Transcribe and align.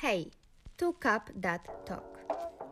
Hej, 0.00 0.30
tu 0.76 0.92
Cup 0.92 1.42
That 1.42 1.86
Talk. 1.86 2.18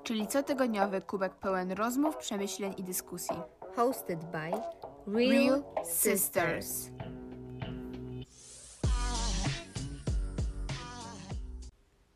czyli 0.03 0.27
cotygodniowy 0.27 1.01
kubek 1.01 1.35
pełen 1.35 1.73
rozmów, 1.73 2.17
przemyśleń 2.17 2.75
i 2.77 2.85
dyskusji. 2.85 3.37
Hosted 3.77 4.25
by 4.25 4.39
Real, 4.39 5.31
Real 5.31 5.63
Sisters. 5.85 6.21
Sisters. 6.23 6.91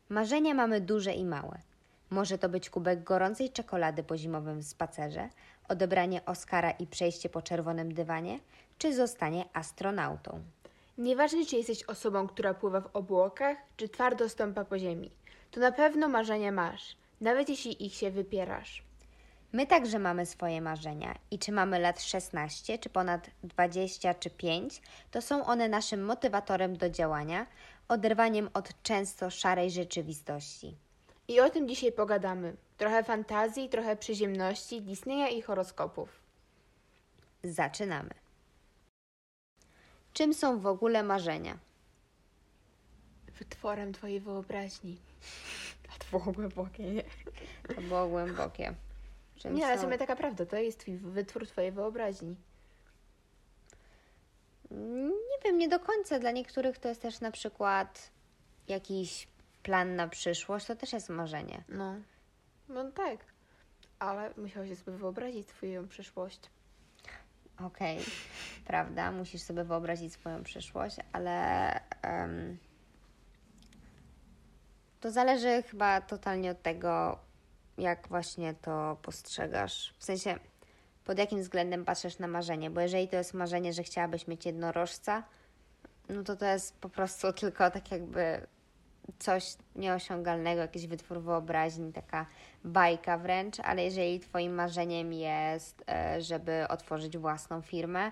Marzenia 0.09 0.53
mamy 0.53 0.81
duże 0.81 1.13
i 1.13 1.25
małe. 1.25 1.59
Może 2.09 2.37
to 2.37 2.49
być 2.49 2.69
kubek 2.69 3.03
gorącej 3.03 3.49
czekolady 3.51 4.03
po 4.03 4.17
zimowym 4.17 4.63
spacerze, 4.63 5.29
odebranie 5.67 6.25
Oscara 6.25 6.71
i 6.71 6.87
przejście 6.87 7.29
po 7.29 7.41
czerwonym 7.41 7.93
dywanie, 7.93 8.39
czy 8.77 8.95
zostanie 8.95 9.45
astronautą. 9.53 10.43
Nieważne, 10.99 11.45
czy 11.45 11.55
jesteś 11.55 11.83
osobą, 11.83 12.27
która 12.27 12.53
pływa 12.53 12.81
w 12.81 12.95
obłokach, 12.95 13.57
czy 13.77 13.89
twardo 13.89 14.29
stąpa 14.29 14.65
po 14.65 14.79
ziemi, 14.79 15.11
to 15.51 15.59
na 15.59 15.71
pewno 15.71 16.07
marzenia 16.07 16.51
masz, 16.51 16.95
nawet 17.21 17.49
jeśli 17.49 17.85
ich 17.85 17.93
się 17.93 18.11
wypierasz. 18.11 18.83
My 19.53 19.67
także 19.67 19.99
mamy 19.99 20.25
swoje 20.25 20.61
marzenia 20.61 21.15
i 21.31 21.39
czy 21.39 21.51
mamy 21.51 21.79
lat 21.79 22.01
16, 22.01 22.77
czy 22.77 22.89
ponad 22.89 23.29
20, 23.43 24.13
czy 24.13 24.29
5, 24.29 24.81
to 25.11 25.21
są 25.21 25.45
one 25.45 25.69
naszym 25.69 26.05
motywatorem 26.05 26.77
do 26.77 26.89
działania, 26.89 27.45
oderwaniem 27.87 28.49
od 28.53 28.83
często 28.83 29.29
szarej 29.29 29.71
rzeczywistości. 29.71 30.75
I 31.27 31.39
o 31.39 31.49
tym 31.49 31.67
dzisiaj 31.67 31.91
pogadamy. 31.91 32.55
Trochę 32.77 33.03
fantazji, 33.03 33.69
trochę 33.69 33.95
przyziemności, 33.95 34.81
Disneya 34.81 35.37
i 35.37 35.41
horoskopów. 35.41 36.09
Zaczynamy. 37.43 38.18
Czym 40.13 40.33
są 40.33 40.59
w 40.59 40.65
ogóle 40.67 41.03
marzenia? 41.03 41.57
Wytworem 43.39 43.93
twojej 43.93 44.19
wyobraźni. 44.19 44.97
A 45.95 45.97
to 46.03 46.19
było 46.19 46.33
głębokie, 46.33 46.83
nie? 46.83 47.03
To 47.75 47.81
było 47.81 48.07
głębokie. 48.07 48.73
Czym 49.35 49.55
Nie, 49.55 49.65
ale 49.65 49.75
w 49.75 49.79
są- 49.79 49.85
sumie 49.85 49.97
taka 49.97 50.15
prawda, 50.15 50.45
to 50.45 50.57
jest 50.57 50.79
twój 50.79 50.97
wytwór 50.97 51.47
twojej 51.47 51.71
wyobraźni. 51.71 52.35
Nie 54.71 55.39
wiem, 55.45 55.57
nie 55.57 55.67
do 55.69 55.79
końca. 55.79 56.19
Dla 56.19 56.31
niektórych 56.31 56.77
to 56.79 56.89
jest 56.89 57.01
też 57.01 57.19
na 57.19 57.31
przykład 57.31 58.11
jakiś 58.67 59.27
plan 59.63 59.95
na 59.95 60.07
przyszłość, 60.07 60.65
to 60.65 60.75
też 60.75 60.93
jest 60.93 61.09
marzenie. 61.09 61.63
No. 61.69 61.95
No 62.69 62.91
tak. 62.91 63.17
Ale 63.99 64.33
musiałeś 64.37 64.77
sobie 64.79 64.97
wyobrazić 64.97 65.49
swoją 65.49 65.87
przyszłość. 65.87 66.39
Okej, 67.65 67.99
prawda, 68.65 69.11
musisz 69.11 69.41
sobie 69.41 69.63
wyobrazić 69.63 70.13
swoją 70.13 70.43
przyszłość, 70.43 70.97
ale 71.11 71.71
em, 72.01 72.57
to 74.99 75.11
zależy 75.11 75.63
chyba 75.63 76.01
totalnie 76.01 76.51
od 76.51 76.61
tego, 76.61 77.19
jak 77.77 78.07
właśnie 78.07 78.53
to 78.53 78.97
postrzegasz. 79.01 79.93
W 79.97 80.03
sensie, 80.03 80.39
pod 81.05 81.17
jakim 81.17 81.41
względem 81.41 81.85
patrzysz 81.85 82.19
na 82.19 82.27
marzenie, 82.27 82.69
bo 82.69 82.81
jeżeli 82.81 83.07
to 83.07 83.15
jest 83.15 83.33
marzenie, 83.33 83.73
że 83.73 83.83
chciałabyś 83.83 84.27
mieć 84.27 84.45
jednorożca, 84.45 85.23
no 86.09 86.23
to 86.23 86.35
to 86.35 86.45
jest 86.45 86.77
po 86.79 86.89
prostu 86.89 87.33
tylko 87.33 87.71
tak 87.71 87.91
jakby 87.91 88.47
coś 89.19 89.55
nieosiągalnego, 89.75 90.61
jakiś 90.61 90.87
wytwór 90.87 91.21
wyobraźni, 91.21 91.93
taka 91.93 92.25
bajka 92.63 93.17
wręcz, 93.17 93.59
ale 93.59 93.83
jeżeli 93.83 94.19
Twoim 94.19 94.53
marzeniem 94.55 95.13
jest, 95.13 95.83
e, 95.89 96.21
żeby 96.21 96.67
otworzyć 96.69 97.17
własną 97.17 97.61
firmę, 97.61 98.11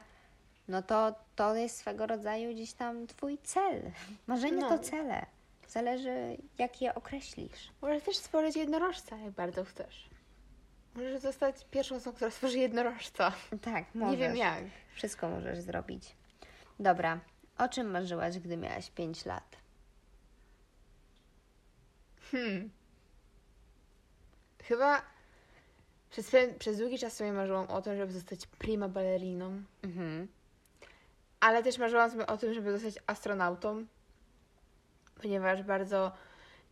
no 0.68 0.81
to 0.81 1.16
to 1.36 1.56
jest 1.56 1.78
swego 1.78 2.08
rodzaju 2.08 2.53
gdzieś 2.53 2.73
tam 2.73 3.08
Twój 3.08 3.38
cel. 3.38 3.81
Marzenie 4.28 4.58
No. 4.62 4.70
to 4.70 4.80
cele. 4.80 5.25
Zależy, 5.68 6.38
jak 6.58 6.81
je 6.81 6.95
określisz. 6.95 7.72
Możesz 7.81 8.03
też 8.03 8.18
stworzyć 8.18 8.56
jednorożca, 8.56 9.18
jak 9.18 9.31
bardzo 9.31 9.64
chcesz. 9.64 10.09
Możesz 10.95 11.22
zostać 11.22 11.66
pierwszą 11.72 11.95
osobą, 11.95 12.16
która 12.16 12.31
stworzy 12.31 12.58
jednorożca. 12.59 13.31
Tak, 13.62 13.86
możesz. 13.95 14.12
Nie 14.19 14.28
wiem 14.28 14.36
jak. 14.38 14.63
Wszystko 14.96 15.30
możesz 15.30 15.59
zrobić. 15.59 16.16
Dobra, 16.80 17.19
o 17.57 17.68
czym 17.69 17.91
marzyłaś, 17.91 18.40
gdy 18.40 18.57
miałaś 18.57 18.91
5 18.91 19.25
lat? 19.25 19.57
Hmm. 22.31 22.69
Chyba 24.63 25.01
przez, 26.09 26.31
przez 26.59 26.77
długi 26.77 26.99
czas 26.99 27.13
sobie 27.13 27.31
marzyłam 27.31 27.67
o 27.67 27.81
tym, 27.81 27.97
żeby 27.97 28.13
zostać 28.13 28.47
prima 28.47 28.89
baleriną. 28.89 29.63
Mhm. 29.83 30.27
Ale 31.39 31.63
też 31.63 31.77
marzyłam 31.77 32.11
sobie 32.11 32.27
o 32.27 32.38
tym, 32.38 32.53
żeby 32.53 32.71
zostać 32.71 33.03
astronautą. 33.07 33.85
Ponieważ 35.21 35.63
bardzo... 35.63 36.11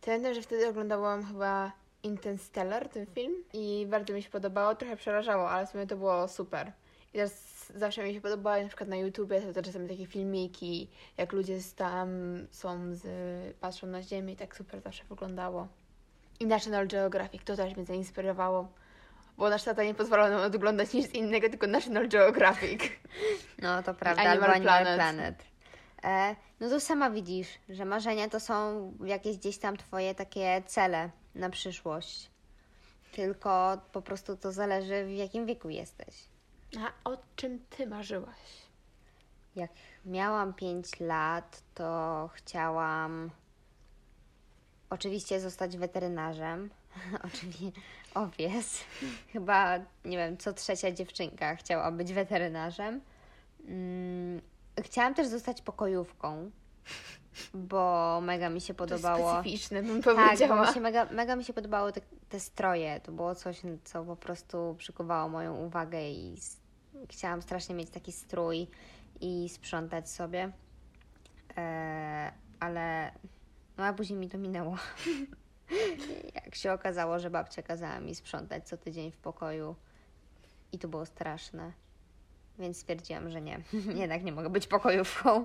Pamiętam, 0.00 0.34
że 0.34 0.42
wtedy 0.42 0.68
oglądałam 0.68 1.26
chyba 1.26 1.72
Interstellar, 2.02 2.88
ten 2.88 3.06
film. 3.06 3.34
I 3.52 3.86
bardzo 3.90 4.14
mi 4.14 4.22
się 4.22 4.30
podobało. 4.30 4.74
Trochę 4.74 4.96
przerażało, 4.96 5.50
ale 5.50 5.66
w 5.66 5.70
sumie 5.70 5.86
to 5.86 5.96
było 5.96 6.28
super. 6.28 6.72
I 7.14 7.16
teraz 7.16 7.45
zawsze 7.74 8.04
mi 8.04 8.14
się 8.14 8.20
podobało, 8.20 8.62
na 8.62 8.68
przykład 8.68 8.88
na 8.88 8.96
YouTubie 8.96 9.52
to 9.52 9.62
czasami 9.62 9.88
takie 9.88 10.06
filmiki, 10.06 10.90
jak 11.16 11.32
ludzie 11.32 11.60
z 11.60 11.74
tam 11.74 12.08
są, 12.50 12.94
z, 12.94 13.04
patrzą 13.56 13.86
na 13.86 14.02
Ziemię 14.02 14.32
i 14.32 14.36
tak 14.36 14.56
super 14.56 14.80
zawsze 14.80 15.04
wyglądało. 15.04 15.68
I 16.40 16.46
National 16.46 16.88
Geographic, 16.88 17.44
to 17.44 17.56
też 17.56 17.76
mnie 17.76 17.84
zainspirowało. 17.84 18.68
Bo 19.38 19.50
nasz 19.50 19.64
tata 19.64 19.84
nie 19.84 19.94
pozwalał 19.94 20.30
nam 20.30 20.54
oglądać 20.54 20.92
nic 20.92 21.14
innego, 21.14 21.48
tylko 21.48 21.66
National 21.66 22.08
Geographic. 22.08 22.82
No 23.62 23.82
to 23.82 23.94
prawda, 23.94 24.22
Animal 24.22 24.50
albo 24.50 24.54
Animal 24.54 24.84
Planet. 24.84 24.96
Planet. 24.96 25.44
E, 26.04 26.36
no 26.60 26.68
to 26.68 26.80
sama 26.80 27.10
widzisz, 27.10 27.48
że 27.68 27.84
marzenia 27.84 28.28
to 28.28 28.40
są 28.40 28.92
jakieś 29.04 29.36
gdzieś 29.36 29.58
tam 29.58 29.76
twoje 29.76 30.14
takie 30.14 30.62
cele 30.66 31.10
na 31.34 31.50
przyszłość. 31.50 32.30
Tylko 33.12 33.78
po 33.92 34.02
prostu 34.02 34.36
to 34.36 34.52
zależy 34.52 35.04
w 35.04 35.10
jakim 35.10 35.46
wieku 35.46 35.68
jesteś. 35.70 36.14
A 36.78 37.10
o 37.10 37.16
czym 37.36 37.58
ty 37.70 37.86
marzyłaś? 37.86 38.66
Jak 39.56 39.70
miałam 40.04 40.54
5 40.54 41.00
lat, 41.00 41.62
to 41.74 42.30
chciałam 42.34 43.30
oczywiście 44.90 45.40
zostać 45.40 45.76
weterynarzem. 45.76 46.70
Oczywiście, 47.24 47.80
owies. 48.14 48.80
Chyba, 49.32 49.78
nie 50.04 50.16
wiem, 50.16 50.36
co 50.38 50.52
trzecia 50.52 50.92
dziewczynka 50.92 51.56
chciała 51.56 51.90
być 51.92 52.12
weterynarzem. 52.12 53.00
Mm, 53.68 54.40
Chciałam 54.82 55.14
też 55.14 55.26
zostać 55.26 55.62
pokojówką, 55.62 56.50
bo 57.54 58.18
mega 58.22 58.48
mi 58.50 58.60
się 58.60 58.74
To 58.74 58.78
podobało. 58.78 59.32
specyficzne, 59.34 59.82
bym 59.82 60.02
Tak, 60.02 60.16
bo 60.16 60.22
powiedziała. 60.22 60.68
mi 60.68 60.74
się 60.74 60.80
mega, 60.80 61.04
mega 61.10 61.36
mi 61.36 61.44
się 61.44 61.52
podobały 61.52 61.92
te, 61.92 62.00
te 62.28 62.40
stroje. 62.40 63.00
To 63.00 63.12
było 63.12 63.34
coś, 63.34 63.62
co 63.84 64.04
po 64.04 64.16
prostu 64.16 64.74
przykuwało 64.78 65.28
moją 65.28 65.56
uwagę 65.56 66.10
i 66.10 66.36
chciałam 67.10 67.42
strasznie 67.42 67.74
mieć 67.74 67.90
taki 67.90 68.12
strój 68.12 68.66
i 69.20 69.48
sprzątać 69.48 70.10
sobie. 70.10 70.52
E, 71.56 72.32
ale 72.60 73.12
no 73.76 73.84
a 73.84 73.92
później 73.92 74.18
mi 74.18 74.28
to 74.28 74.38
minęło. 74.38 74.76
Jak 76.34 76.54
się 76.54 76.72
okazało, 76.72 77.18
że 77.18 77.30
babcia 77.30 77.62
kazała 77.62 78.00
mi 78.00 78.14
sprzątać 78.14 78.68
co 78.68 78.76
tydzień 78.76 79.12
w 79.12 79.16
pokoju 79.16 79.76
i 80.72 80.78
to 80.78 80.88
było 80.88 81.06
straszne. 81.06 81.72
Więc 82.58 82.76
stwierdziłam, 82.76 83.30
że 83.30 83.40
nie, 83.40 83.60
jednak 84.02 84.24
nie 84.24 84.32
mogę 84.32 84.50
być 84.50 84.66
pokojówką. 84.66 85.44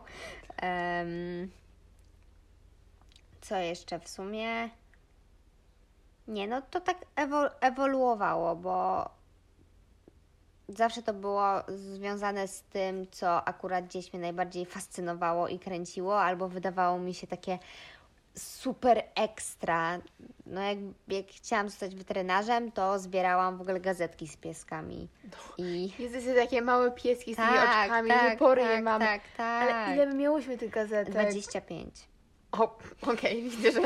Em, 0.58 1.52
co 3.41 3.58
jeszcze 3.58 4.00
w 4.00 4.09
sumie? 4.09 4.70
Nie, 6.28 6.48
no 6.48 6.62
to 6.62 6.82
tak 6.82 6.98
ewo- 7.16 7.50
ewoluowało, 7.62 8.56
bo 8.56 9.09
zawsze 10.68 11.02
to 11.04 11.14
było 11.14 11.44
związane 11.68 12.48
z 12.48 12.62
tym, 12.62 13.08
co 13.12 13.48
akurat 13.48 13.86
gdzieś 13.86 14.14
mnie 14.14 14.22
najbardziej 14.22 14.66
fascynowało 14.66 15.48
i 15.48 15.59
kręciło, 15.59 16.22
albo 16.22 16.48
wydawało 16.50 17.00
mi 17.00 17.14
się 17.14 17.28
takie 17.28 17.59
super 18.38 19.04
ekstra. 19.16 20.00
No 20.46 20.62
jak, 20.62 20.78
jak 21.08 21.28
chciałam 21.28 21.70
zostać 21.70 21.96
weterynarzem, 21.96 22.72
to 22.72 23.00
zbierałam 23.00 23.58
w 23.58 23.62
ogóle 23.62 23.79
gazetki 23.79 24.28
z 24.28 24.38
pieskami. 24.38 25.08
I 25.58 25.91
Jesteście 26.00 26.34
takie 26.35 26.62
małe 26.62 26.91
pieski 26.91 27.34
z 27.34 27.38
tymi 27.38 27.47
tak, 27.50 27.82
oczkami, 27.84 28.09
tak, 28.09 28.32
że 28.32 28.38
pory 28.38 28.62
je 28.62 28.67
tak, 28.67 28.84
mamy. 28.84 29.06
tak, 29.06 29.22
tak. 29.38 29.72
Ale 29.72 29.96
ile 29.96 30.06
my 30.06 30.14
miałyśmy 30.14 30.58
tych 30.58 30.72
gazetek? 30.72 31.14
25. 31.14 32.10
O, 32.52 32.78
okej, 33.02 33.50
widzę, 33.50 33.72
że 33.72 33.82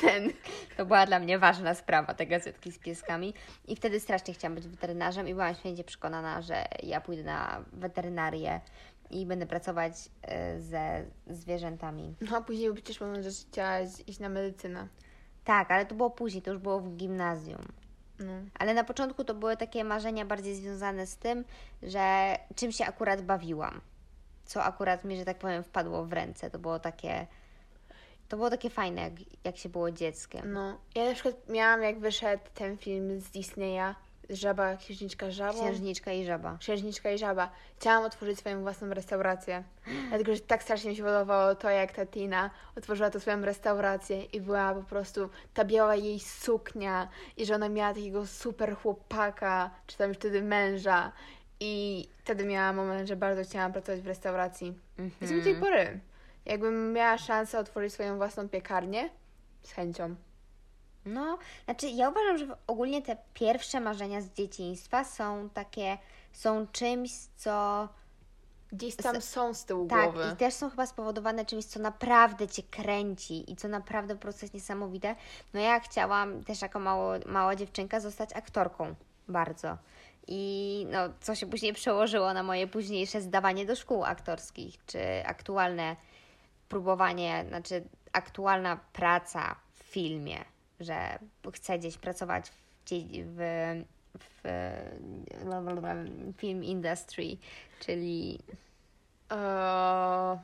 ten. 0.00 0.30
To 0.76 0.86
była 0.86 1.06
dla 1.06 1.18
mnie 1.18 1.38
ważna 1.38 1.74
sprawa, 1.74 2.14
te 2.14 2.26
gazetki 2.26 2.72
z 2.72 2.78
pieskami. 2.78 3.34
I 3.66 3.76
wtedy 3.76 4.00
strasznie 4.00 4.34
chciałam 4.34 4.54
być 4.54 4.68
weterynarzem 4.68 5.28
i 5.28 5.34
byłam 5.34 5.54
święcie 5.54 5.84
przekonana, 5.84 6.42
że 6.42 6.64
ja 6.82 7.00
pójdę 7.00 7.22
na 7.22 7.64
weterynarię 7.72 8.60
i 9.10 9.26
będę 9.26 9.46
pracować 9.46 9.92
y, 10.56 10.60
ze 10.60 11.04
zwierzętami. 11.26 12.14
No 12.20 12.36
a 12.36 12.40
później 12.40 12.74
przecież 12.74 13.00
moment, 13.00 13.24
że 13.24 13.30
chciałaś 13.30 13.88
iść 14.06 14.18
na 14.18 14.28
medycynę. 14.28 14.88
Tak, 15.44 15.70
ale 15.70 15.86
to 15.86 15.94
było 15.94 16.10
później, 16.10 16.42
to 16.42 16.50
już 16.50 16.60
było 16.60 16.80
w 16.80 16.96
gimnazjum. 16.96 17.62
No. 18.18 18.32
Ale 18.58 18.74
na 18.74 18.84
początku 18.84 19.24
to 19.24 19.34
były 19.34 19.56
takie 19.56 19.84
marzenia 19.84 20.24
bardziej 20.24 20.54
związane 20.54 21.06
z 21.06 21.16
tym, 21.16 21.44
że 21.82 22.36
czym 22.54 22.72
się 22.72 22.86
akurat 22.86 23.22
bawiłam. 23.22 23.80
Co 24.44 24.64
akurat 24.64 25.04
mi, 25.04 25.16
że 25.16 25.24
tak 25.24 25.38
powiem, 25.38 25.62
wpadło 25.62 26.04
w 26.04 26.12
ręce. 26.12 26.50
To 26.50 26.58
było 26.58 26.78
takie 26.78 27.26
To 28.28 28.36
było 28.36 28.50
takie 28.50 28.70
fajne, 28.70 29.02
jak, 29.02 29.12
jak 29.44 29.56
się 29.56 29.68
było 29.68 29.90
dzieckiem. 29.90 30.52
No. 30.52 30.78
Ja 30.94 31.04
na 31.04 31.14
przykład 31.14 31.48
miałam, 31.48 31.82
jak 31.82 31.98
wyszedł 31.98 32.42
ten 32.54 32.76
film 32.76 33.20
z 33.20 33.30
Disneya, 33.30 33.94
Żaba, 34.30 34.76
Księżniczka 34.76 35.30
Żabą. 35.30 35.58
Księżniczka 35.58 36.12
i 36.12 36.24
żaba. 36.24 36.56
Księżniczka 36.60 37.10
i 37.10 37.18
Żaba. 37.18 37.50
Chciałam 37.78 38.04
otworzyć 38.04 38.38
swoją 38.38 38.62
własną 38.62 38.88
restaurację. 38.88 39.64
Dlatego, 40.08 40.34
że 40.34 40.40
tak 40.40 40.62
strasznie 40.62 40.90
mi 40.90 40.96
się 40.96 41.02
podobało 41.02 41.54
to, 41.54 41.70
jak 41.70 41.92
ta 41.92 42.06
Tina 42.06 42.50
otworzyła 42.76 43.10
tą 43.10 43.20
swoją 43.20 43.40
restaurację 43.40 44.24
i 44.24 44.40
była 44.40 44.74
po 44.74 44.82
prostu 44.82 45.30
ta 45.54 45.64
biała 45.64 45.96
jej 45.96 46.20
suknia 46.20 47.08
i 47.36 47.46
że 47.46 47.54
ona 47.54 47.68
miała 47.68 47.94
takiego 47.94 48.26
super 48.26 48.76
chłopaka, 48.76 49.70
czy 49.86 49.96
tam 49.96 50.08
już 50.08 50.16
wtedy 50.16 50.42
męża. 50.42 51.12
I 51.60 52.08
wtedy 52.18 52.44
miałam 52.44 52.76
moment, 52.76 53.08
że 53.08 53.16
bardzo 53.16 53.42
chciałam 53.42 53.72
pracować 53.72 54.00
w 54.00 54.06
restauracji. 54.06 54.78
I 55.20 55.38
do 55.38 55.44
tej 55.44 55.56
pory. 55.56 56.00
Jakbym 56.48 56.92
miała 56.92 57.18
szansę 57.18 57.58
otworzyć 57.58 57.92
swoją 57.92 58.16
własną 58.16 58.48
piekarnię, 58.48 59.10
z 59.62 59.72
chęcią. 59.72 60.14
No, 61.04 61.38
znaczy 61.64 61.88
ja 61.88 62.08
uważam, 62.10 62.38
że 62.38 62.56
ogólnie 62.66 63.02
te 63.02 63.16
pierwsze 63.34 63.80
marzenia 63.80 64.20
z 64.20 64.30
dzieciństwa 64.30 65.04
są 65.04 65.48
takie, 65.54 65.98
są 66.32 66.66
czymś, 66.66 67.12
co 67.36 67.88
Gdzieś 68.72 68.96
tam 68.96 69.22
są 69.22 69.54
z 69.54 69.64
tyłu 69.64 69.86
tak 69.86 70.02
głowy. 70.02 70.30
i 70.34 70.36
też 70.36 70.54
są 70.54 70.70
chyba 70.70 70.86
spowodowane 70.86 71.44
czymś, 71.44 71.64
co 71.64 71.80
naprawdę 71.80 72.48
Cię 72.48 72.62
kręci 72.62 73.52
i 73.52 73.56
co 73.56 73.68
naprawdę 73.68 74.16
jest 74.42 74.54
niesamowite. 74.54 75.16
No 75.54 75.60
ja 75.60 75.80
chciałam 75.80 76.44
też 76.44 76.62
jako 76.62 76.78
mało, 76.78 77.12
mała 77.26 77.56
dziewczynka 77.56 78.00
zostać 78.00 78.32
aktorką 78.32 78.94
bardzo. 79.28 79.78
I 80.26 80.86
no, 80.90 80.98
co 81.20 81.34
się 81.34 81.46
później 81.46 81.72
przełożyło 81.72 82.32
na 82.32 82.42
moje 82.42 82.66
późniejsze 82.66 83.20
zdawanie 83.20 83.66
do 83.66 83.76
szkół 83.76 84.04
aktorskich, 84.04 84.86
czy 84.86 85.00
aktualne 85.26 85.96
próbowanie, 86.68 87.44
znaczy 87.48 87.84
aktualna 88.12 88.76
praca 88.92 89.56
w 89.72 89.78
filmie, 89.82 90.44
że 90.80 91.18
chcę 91.54 91.78
gdzieś 91.78 91.98
pracować 91.98 92.50
w, 92.50 92.84
dzie- 92.84 93.24
w, 93.24 93.76
w 94.18 94.42
film 96.36 96.64
industry, 96.64 97.36
czyli 97.80 98.38
Eee. 99.30 100.38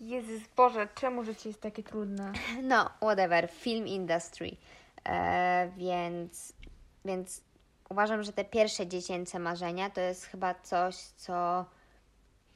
Jezus 0.00 0.42
Boże, 0.56 0.88
czemu 0.94 1.24
życie 1.24 1.48
jest 1.48 1.60
takie 1.60 1.82
trudne? 1.82 2.32
no, 2.62 2.90
whatever, 3.00 3.48
film 3.50 3.86
industry. 3.86 4.56
E, 5.08 5.70
więc, 5.76 6.52
więc 7.04 7.40
uważam, 7.88 8.22
że 8.22 8.32
te 8.32 8.44
pierwsze 8.44 8.86
dziecięce 8.86 9.38
marzenia 9.38 9.90
to 9.90 10.00
jest 10.00 10.24
chyba 10.24 10.54
coś, 10.54 10.96
co, 10.96 11.64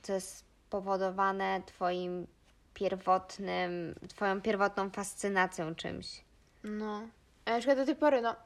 co 0.02 0.12
jest 0.12 0.44
spowodowane 0.68 1.62
Twoim 1.66 2.26
pierwotnym, 2.74 3.94
Twoją 4.08 4.40
pierwotną 4.40 4.90
fascynacją 4.90 5.74
czymś. 5.74 6.24
No. 6.64 7.02
A 7.44 7.50
na 7.50 7.58
przykład 7.58 7.78
do 7.78 7.86
tej 7.86 7.96
pory, 7.96 8.22
no, 8.22 8.36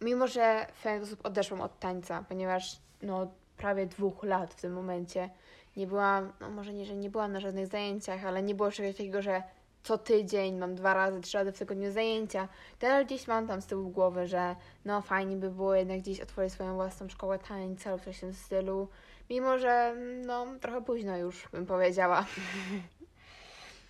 mimo 0.00 0.26
że 0.26 0.66
w 0.74 0.82
pewien 0.82 1.06
sposób 1.06 1.26
odeszłam 1.26 1.60
od 1.60 1.78
tańca, 1.78 2.24
ponieważ 2.28 2.76
no 3.02 3.30
prawie 3.56 3.86
dwóch 3.86 4.22
lat 4.22 4.54
w 4.54 4.60
tym 4.60 4.72
momencie 4.72 5.30
nie 5.76 5.86
byłam, 5.86 6.32
no 6.40 6.50
może 6.50 6.72
nie, 6.72 6.84
że 6.84 6.96
nie 6.96 7.10
byłam 7.10 7.32
na 7.32 7.40
żadnych 7.40 7.66
zajęciach, 7.66 8.24
ale 8.24 8.42
nie 8.42 8.54
było 8.54 8.70
czegoś 8.70 8.96
takiego, 8.96 9.22
że 9.22 9.42
co 9.82 9.98
tydzień 9.98 10.58
mam 10.58 10.74
dwa 10.74 10.94
razy, 10.94 11.20
trzy 11.20 11.38
razy 11.38 11.52
w 11.52 11.58
tygodniu 11.58 11.92
zajęcia. 11.92 12.48
Teraz 12.78 13.06
gdzieś 13.06 13.28
mam 13.28 13.46
tam 13.46 13.62
z 13.62 13.66
tyłu 13.66 13.90
głowy, 13.90 14.26
że 14.26 14.56
no 14.84 15.00
fajnie 15.00 15.36
by 15.36 15.50
było 15.50 15.74
jednak 15.74 15.98
gdzieś 15.98 16.20
otworzyć 16.20 16.52
swoją 16.52 16.74
własną 16.74 17.08
szkołę 17.08 17.38
tańca 17.38 17.92
lub 17.92 18.04
coś 18.04 18.16
w 18.16 18.20
tym 18.20 18.34
stylu. 18.34 18.88
Mimo, 19.32 19.58
że 19.58 19.94
no 20.26 20.46
trochę 20.60 20.82
późno 20.82 21.16
już 21.16 21.48
bym 21.52 21.66
powiedziała. 21.66 22.26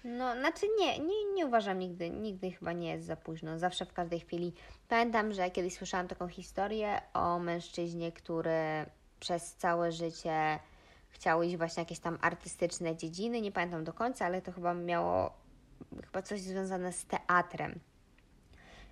No, 0.04 0.34
znaczy 0.34 0.66
nie, 0.78 0.98
nie, 0.98 1.32
nie 1.34 1.46
uważam 1.46 1.78
nigdy, 1.78 2.10
nigdy 2.10 2.50
chyba 2.50 2.72
nie 2.72 2.90
jest 2.90 3.06
za 3.06 3.16
późno, 3.16 3.58
zawsze 3.58 3.86
w 3.86 3.92
każdej 3.92 4.20
chwili. 4.20 4.52
Pamiętam, 4.88 5.32
że 5.32 5.50
kiedyś 5.50 5.74
słyszałam 5.74 6.08
taką 6.08 6.28
historię 6.28 7.00
o 7.14 7.38
mężczyźnie, 7.38 8.12
który 8.12 8.86
przez 9.20 9.54
całe 9.54 9.92
życie 9.92 10.58
chciał 11.10 11.42
iść 11.42 11.56
właśnie 11.56 11.80
jakieś 11.80 11.98
tam 11.98 12.18
artystyczne 12.20 12.96
dziedziny, 12.96 13.40
nie 13.40 13.52
pamiętam 13.52 13.84
do 13.84 13.92
końca, 13.92 14.26
ale 14.26 14.42
to 14.42 14.52
chyba 14.52 14.74
miało 14.74 15.32
chyba 16.04 16.22
coś 16.22 16.40
związane 16.40 16.92
z 16.92 17.06
teatrem. 17.06 17.80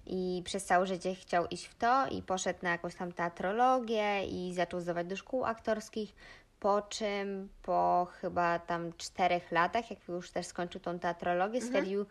I 0.06 0.42
przez 0.44 0.64
całe 0.64 0.86
życie 0.86 1.14
chciał 1.14 1.46
iść 1.46 1.64
w 1.64 1.74
to 1.74 2.06
i 2.06 2.22
poszedł 2.22 2.58
na 2.62 2.70
jakąś 2.70 2.94
tam 2.94 3.12
teatrologię 3.12 4.24
i 4.24 4.54
zaczął 4.54 4.80
zdawać 4.80 5.06
do 5.06 5.16
szkół 5.16 5.44
aktorskich, 5.44 6.14
po 6.60 6.82
czym 6.82 7.48
po 7.62 8.08
chyba 8.20 8.58
tam 8.58 8.92
czterech 8.96 9.52
latach, 9.52 9.90
jak 9.90 10.08
już 10.08 10.30
też 10.30 10.46
skończył 10.46 10.80
tą 10.80 10.98
teatrologię, 10.98 11.62
stwierdził, 11.62 12.06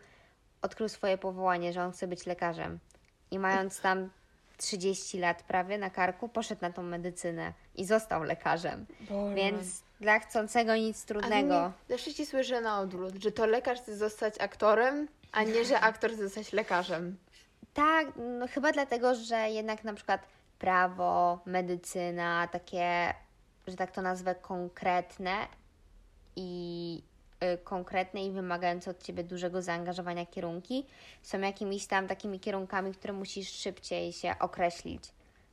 odkrył 0.62 0.88
swoje 0.88 1.18
powołanie, 1.18 1.72
że 1.72 1.84
on 1.84 1.92
chce 1.92 2.08
być 2.08 2.26
lekarzem. 2.26 2.78
I 3.30 3.38
mając 3.38 3.80
tam 3.80 4.10
30 4.56 5.18
lat 5.18 5.42
prawie 5.42 5.78
na 5.78 5.90
karku, 5.90 6.28
poszedł 6.28 6.62
na 6.62 6.72
tą 6.72 6.82
medycynę 6.82 7.52
i 7.74 7.84
został 7.84 8.22
lekarzem. 8.22 8.86
Boże. 9.00 9.34
Więc 9.34 9.82
dla 10.00 10.18
chcącego 10.18 10.76
nic 10.76 11.04
trudnego. 11.04 11.72
zawsze 11.88 12.14
ci 12.14 12.26
słyszę 12.26 12.60
na 12.60 12.80
odwrót, 12.80 13.14
że 13.14 13.32
to 13.32 13.46
lekarz 13.46 13.80
chce 13.80 13.96
zostać 13.96 14.40
aktorem, 14.40 15.08
a 15.32 15.42
nie, 15.42 15.64
że 15.64 15.80
aktor 15.80 16.10
chce 16.10 16.22
zostać 16.22 16.52
lekarzem. 16.52 17.16
Tak, 17.74 18.06
no 18.16 18.48
chyba 18.48 18.72
dlatego, 18.72 19.14
że 19.14 19.50
jednak 19.50 19.84
na 19.84 19.94
przykład 19.94 20.26
prawo, 20.58 21.38
medycyna, 21.46 22.48
takie, 22.48 23.14
że 23.66 23.76
tak 23.76 23.90
to 23.90 24.02
nazwę, 24.02 24.34
konkretne 24.34 25.32
i 26.36 27.02
y, 27.54 27.58
konkretne 27.58 28.24
i 28.24 28.30
wymagające 28.30 28.90
od 28.90 29.02
Ciebie 29.02 29.24
dużego 29.24 29.62
zaangażowania 29.62 30.26
kierunki 30.26 30.86
są 31.22 31.40
jakimiś 31.40 31.86
tam 31.86 32.08
takimi 32.08 32.40
kierunkami, 32.40 32.94
które 32.94 33.12
musisz 33.12 33.48
szybciej 33.52 34.12
się 34.12 34.34
określić. 34.38 35.04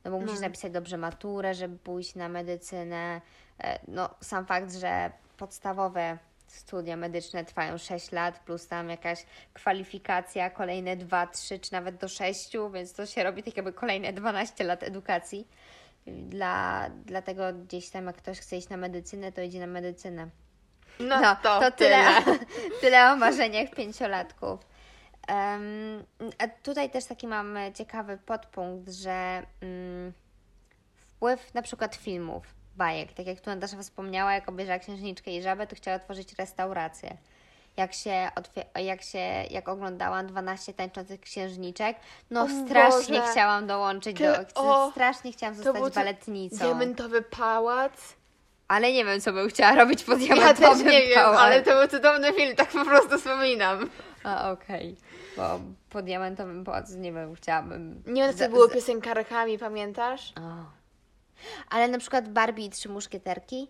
No 0.04 0.10
bo 0.10 0.20
musisz 0.20 0.40
napisać 0.40 0.72
dobrze 0.72 0.96
maturę, 0.96 1.54
żeby 1.54 1.78
pójść 1.78 2.14
na 2.14 2.28
medycynę. 2.28 3.20
E, 3.60 3.78
No 3.88 4.10
sam 4.20 4.46
fakt, 4.46 4.72
że 4.72 5.12
podstawowe 5.36 6.18
studia 6.52 6.96
medyczne 6.96 7.44
trwają 7.44 7.78
6 7.78 8.12
lat, 8.12 8.38
plus 8.38 8.66
tam 8.66 8.90
jakaś 8.90 9.24
kwalifikacja, 9.54 10.50
kolejne 10.50 10.96
2, 10.96 11.26
3 11.26 11.58
czy 11.58 11.72
nawet 11.72 11.96
do 11.96 12.08
6, 12.08 12.50
więc 12.74 12.92
to 12.92 13.06
się 13.06 13.24
robi 13.24 13.42
tak 13.42 13.56
jakby 13.56 13.72
kolejne 13.72 14.12
12 14.12 14.64
lat 14.64 14.82
edukacji. 14.82 15.48
Dla, 16.06 16.90
dlatego 17.04 17.52
gdzieś 17.52 17.90
tam 17.90 18.06
jak 18.06 18.16
ktoś 18.16 18.38
chce 18.38 18.56
iść 18.56 18.68
na 18.68 18.76
medycynę, 18.76 19.32
to 19.32 19.40
idzie 19.40 19.60
na 19.60 19.66
medycynę. 19.66 20.28
No, 21.00 21.36
to, 21.42 21.58
tyle, 21.58 21.70
tyle. 21.70 22.38
tyle 22.80 23.12
o 23.12 23.16
marzeniach 23.16 23.70
pięciolatków. 23.70 24.60
Em, 25.28 26.04
a 26.38 26.48
tutaj 26.48 26.90
też 26.90 27.04
taki 27.04 27.26
mam 27.26 27.58
ciekawy 27.74 28.18
podpunkt, 28.18 28.88
że 28.88 29.42
mm, 29.60 30.12
wpływ 30.96 31.54
na 31.54 31.62
przykład 31.62 31.94
filmów, 31.94 32.54
bajek, 32.78 33.12
tak 33.12 33.26
jak 33.26 33.40
tu 33.40 33.50
Natasza 33.50 33.76
wspomniała, 33.82 34.32
jak 34.34 34.48
obejrzała 34.48 34.78
Księżniczkę 34.78 35.30
i 35.30 35.42
Żabę, 35.42 35.66
to 35.66 35.76
chciała 35.76 35.96
otworzyć 35.96 36.32
restaurację. 36.38 37.16
Jak 37.76 37.92
się, 37.94 38.28
jak 38.82 39.02
się, 39.02 39.18
jak 39.50 39.68
oglądałam 39.68 40.26
12 40.26 40.72
tańczących 40.74 41.20
księżniczek, 41.20 41.96
no 42.30 42.42
O 42.42 42.48
strasznie 42.66 43.20
Boże. 43.20 43.32
chciałam 43.32 43.66
dołączyć 43.66 44.16
Ty- 44.16 44.24
do, 44.54 44.62
o, 44.62 44.90
strasznie 44.90 45.32
chciałam 45.32 45.54
zostać 45.54 45.94
baletnicą. 45.94 46.56
Diamentowy 46.58 47.22
pałac. 47.22 47.92
Ale 48.68 48.92
nie 48.92 49.04
wiem, 49.04 49.20
co 49.20 49.32
bym 49.32 49.48
chciała 49.48 49.74
robić 49.74 50.04
pod 50.04 50.20
Ja 50.20 50.26
diamentowym 50.34 50.84
też 50.84 50.92
nie 50.92 51.06
wiem, 51.06 51.14
pałacem. 51.14 51.42
ale 51.44 51.62
to 51.62 51.70
był 51.78 51.88
cudowny 51.88 52.32
film, 52.32 52.56
tak 52.56 52.68
po 52.68 52.84
prostu 52.84 53.18
wspominam. 53.18 53.90
A, 54.24 54.50
okej. 54.50 54.96
Bo 55.36 55.60
po 55.90 56.02
diamentowym 56.02 56.64
pałacu, 56.64 56.98
nie 56.98 57.12
wiem, 57.12 57.34
chciałabym... 57.34 58.02
Nie 58.06 58.22
wiem, 58.22 58.36
co 58.36 58.48
było 58.48 58.68
piosenkarkami, 58.68 59.58
pamiętasz? 59.58 60.32
Ale 61.70 61.88
na 61.88 61.98
przykład 61.98 62.28
Barbie 62.28 62.64
i 62.64 62.70
Trzy 62.70 62.88
Muszkieterki? 62.88 63.68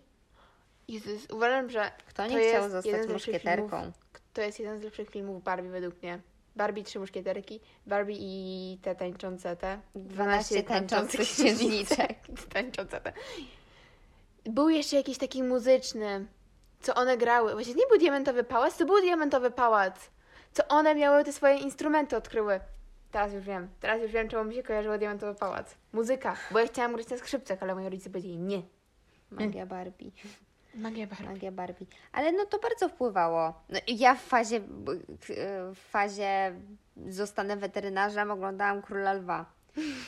Jezus, 0.87 1.27
uważam, 1.31 1.69
że 1.69 1.91
Kto 2.07 2.23
to 2.23 2.29
nie 2.29 2.49
chciał 2.49 2.69
zostać 2.69 3.07
muszkieterką? 3.07 3.77
Filmów, 3.77 3.95
to 4.33 4.41
jest 4.41 4.59
jeden 4.59 4.79
z 4.79 4.83
lepszych 4.83 5.09
filmów 5.09 5.43
Barbie 5.43 5.69
według 5.69 6.03
mnie. 6.03 6.19
Barbie, 6.55 6.83
Trzy 6.83 6.99
Muszkieterki, 6.99 7.59
Barbie 7.85 8.15
i 8.19 8.77
te 8.81 8.95
tańczące 8.95 9.55
te. 9.55 9.79
12 9.95 10.63
tańczących 10.63 11.21
księżniczek. 11.21 12.15
tańczące 12.53 13.01
te. 13.01 13.13
Był 14.45 14.69
jeszcze 14.69 14.95
jakiś 14.95 15.17
taki 15.17 15.43
muzyczny, 15.43 16.27
co 16.81 16.95
one 16.95 17.17
grały. 17.17 17.53
Właśnie 17.53 17.73
nie 17.73 17.87
był 17.87 17.97
Diamentowy 17.97 18.43
Pałac, 18.43 18.77
to 18.77 18.85
był 18.85 19.01
Diamentowy 19.01 19.51
Pałac. 19.51 20.09
Co 20.53 20.67
one 20.67 20.95
miały 20.95 21.23
te 21.23 21.33
swoje 21.33 21.57
instrumenty 21.57 22.17
odkryły. 22.17 22.59
Teraz 23.11 23.33
już 23.33 23.43
wiem. 23.43 23.67
Teraz 23.79 24.01
już 24.01 24.11
wiem, 24.11 24.29
czemu 24.29 24.49
mi 24.49 24.55
się 24.55 24.63
kojarzyło 24.63 24.97
Diamentowy 24.97 25.39
Pałac. 25.39 25.75
Muzyka. 25.93 26.35
Bo 26.51 26.59
ja 26.59 26.67
chciałam 26.67 26.93
grać 26.93 27.09
na 27.09 27.17
skrzypcach, 27.17 27.63
ale 27.63 27.75
moi 27.75 27.85
rodzice 27.85 28.09
powiedzieli 28.09 28.37
nie. 28.37 28.61
Magia 29.31 29.65
Barbie. 29.65 30.11
Magia 30.75 31.07
Barbie. 31.07 31.27
Magia 31.27 31.51
Barbie. 31.51 31.85
Ale 32.11 32.31
no 32.31 32.45
to 32.45 32.59
bardzo 32.59 32.89
wpływało. 32.89 33.53
No, 33.69 33.79
ja 33.87 34.15
w 34.15 34.21
fazie, 34.21 34.61
w 35.75 35.89
fazie 35.89 36.53
zostanę 37.07 37.57
weterynarzem 37.57 38.31
oglądałam 38.31 38.81
Króla 38.81 39.13
Lwa. 39.13 39.45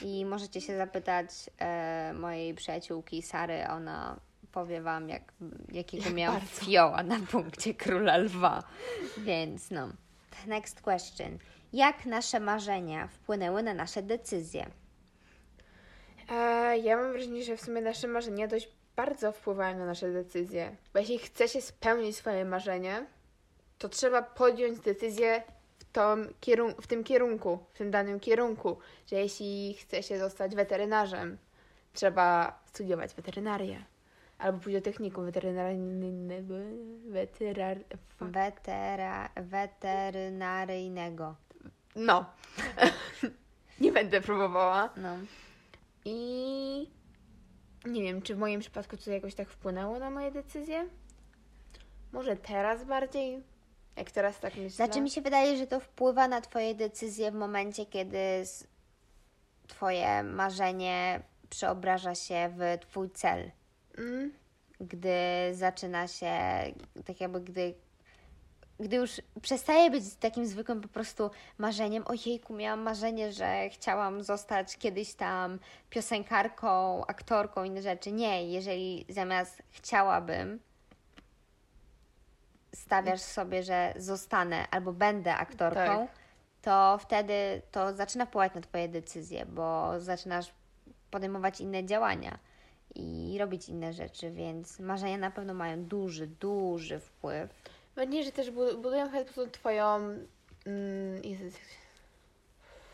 I 0.01 0.25
możecie 0.25 0.61
się 0.61 0.77
zapytać 0.77 1.29
e, 1.59 2.13
mojej 2.13 2.53
przyjaciółki 2.55 3.21
Sary, 3.21 3.67
ona 3.69 4.19
powie 4.51 4.81
Wam, 4.81 5.09
jak, 5.09 5.33
jakiego 5.71 6.05
Jak 6.05 6.13
miałam 6.13 6.41
fioła 6.41 7.03
na 7.03 7.19
punkcie 7.31 7.73
króla 7.73 8.17
lwa. 8.17 8.63
Więc 9.17 9.71
no. 9.71 9.89
Next 10.47 10.81
question. 10.81 11.37
Jak 11.73 12.05
nasze 12.05 12.39
marzenia 12.39 13.07
wpłynęły 13.07 13.63
na 13.63 13.73
nasze 13.73 14.01
decyzje? 14.01 14.65
E, 16.29 16.77
ja 16.77 16.97
mam 16.97 17.11
wrażenie, 17.11 17.43
że 17.43 17.57
w 17.57 17.61
sumie 17.61 17.81
nasze 17.81 18.07
marzenia 18.07 18.47
dość 18.47 18.69
bardzo 18.95 19.31
wpływają 19.31 19.77
na 19.77 19.85
nasze 19.85 20.11
decyzje. 20.11 20.75
Bo 20.93 20.99
jeśli 20.99 21.17
chce 21.17 21.47
się 21.47 21.61
spełnić 21.61 22.15
swoje 22.15 22.45
marzenie, 22.45 23.05
to 23.77 23.89
trzeba 23.89 24.21
podjąć 24.21 24.79
decyzję 24.79 25.43
w, 25.79 25.85
kierun- 26.41 26.81
w 26.81 26.87
tym 26.87 27.03
kierunku, 27.03 27.59
w 27.73 27.77
tym 27.77 27.91
danym 27.91 28.19
kierunku. 28.19 28.77
Że 29.07 29.15
jeśli 29.15 29.73
chce 29.73 30.03
się 30.03 30.19
zostać 30.19 30.55
weterynarzem, 30.55 31.37
trzeba 31.93 32.59
studiować 32.65 33.13
weterynarię. 33.13 33.83
Albo 34.37 34.59
pójść 34.59 34.79
do 34.79 34.83
technikum 34.83 35.25
weterynaryjnego. 35.25 36.53
Weterar... 37.05 37.77
Wetera, 38.21 39.29
weterynaryjnego. 39.35 41.35
No. 41.95 42.25
Nie 43.81 43.91
będę 43.91 44.21
próbowała. 44.21 44.89
No. 44.97 45.17
I 46.05 46.87
nie 47.85 48.03
wiem, 48.03 48.21
czy 48.21 48.35
w 48.35 48.37
moim 48.37 48.59
przypadku 48.59 48.97
to 48.97 49.11
jakoś 49.11 49.35
tak 49.35 49.49
wpłynęło 49.49 49.99
na 49.99 50.09
moje 50.09 50.31
decyzje? 50.31 50.85
Może 52.11 52.35
teraz 52.35 52.83
bardziej? 52.83 53.43
Jak 53.95 54.11
teraz 54.11 54.39
tak 54.39 54.55
myślę? 54.55 54.69
Znaczy 54.69 55.01
mi 55.01 55.09
się 55.09 55.21
wydaje, 55.21 55.57
że 55.57 55.67
to 55.67 55.79
wpływa 55.79 56.27
na 56.27 56.41
Twoje 56.41 56.75
decyzje 56.75 57.31
w 57.31 57.35
momencie, 57.35 57.85
kiedy 57.85 58.43
Twoje 59.67 60.23
marzenie 60.23 61.21
przeobraża 61.49 62.15
się 62.15 62.53
w 62.57 62.81
Twój 62.81 63.09
cel. 63.09 63.51
Mm, 63.97 64.33
Gdy 64.81 65.09
zaczyna 65.51 66.07
się, 66.07 66.33
tak 67.05 67.21
jakby 67.21 67.41
gdy, 67.41 67.73
gdy 68.81 68.95
już 68.95 69.21
przestaje 69.41 69.91
być 69.91 70.15
takim 70.15 70.45
zwykłym 70.45 70.81
po 70.81 70.87
prostu 70.87 71.29
marzeniem, 71.57 72.03
ojejku, 72.07 72.53
miałam 72.53 72.81
marzenie, 72.81 73.31
że 73.31 73.69
chciałam 73.69 74.23
zostać 74.23 74.77
kiedyś 74.77 75.13
tam 75.13 75.59
piosenkarką, 75.89 77.05
aktorką, 77.05 77.63
inne 77.63 77.81
rzeczy. 77.81 78.11
Nie, 78.11 78.51
jeżeli 78.51 79.05
zamiast 79.09 79.61
chciałabym, 79.69 80.59
stawiasz 82.75 83.21
sobie, 83.21 83.63
że 83.63 83.93
zostanę 83.97 84.67
albo 84.71 84.93
będę 84.93 85.35
aktorką, 85.35 86.07
Tak. 86.07 86.07
to 86.61 86.97
wtedy 87.01 87.61
to 87.71 87.93
zaczyna 87.95 88.25
wpływać 88.25 88.53
na 88.53 88.61
Twoje 88.61 88.89
decyzje, 88.89 89.45
bo 89.45 89.99
zaczynasz 89.99 90.53
podejmować 91.11 91.61
inne 91.61 91.85
działania 91.85 92.39
i 92.95 93.37
robić 93.39 93.69
inne 93.69 93.93
rzeczy, 93.93 94.31
więc 94.31 94.79
marzenia 94.79 95.17
na 95.17 95.31
pewno 95.31 95.53
mają 95.53 95.85
duży, 95.85 96.27
duży 96.27 96.99
wpływ. 96.99 97.49
Nadzieję, 97.95 98.23
że 98.23 98.31
też 98.31 98.51
bu- 98.51 98.77
budują 98.77 99.05
chyba 99.09 99.19
po 99.25 99.33
prostu 99.33 99.51
twoją... 99.51 99.95
Mm, 100.65 101.23
Jezus, 101.23 101.53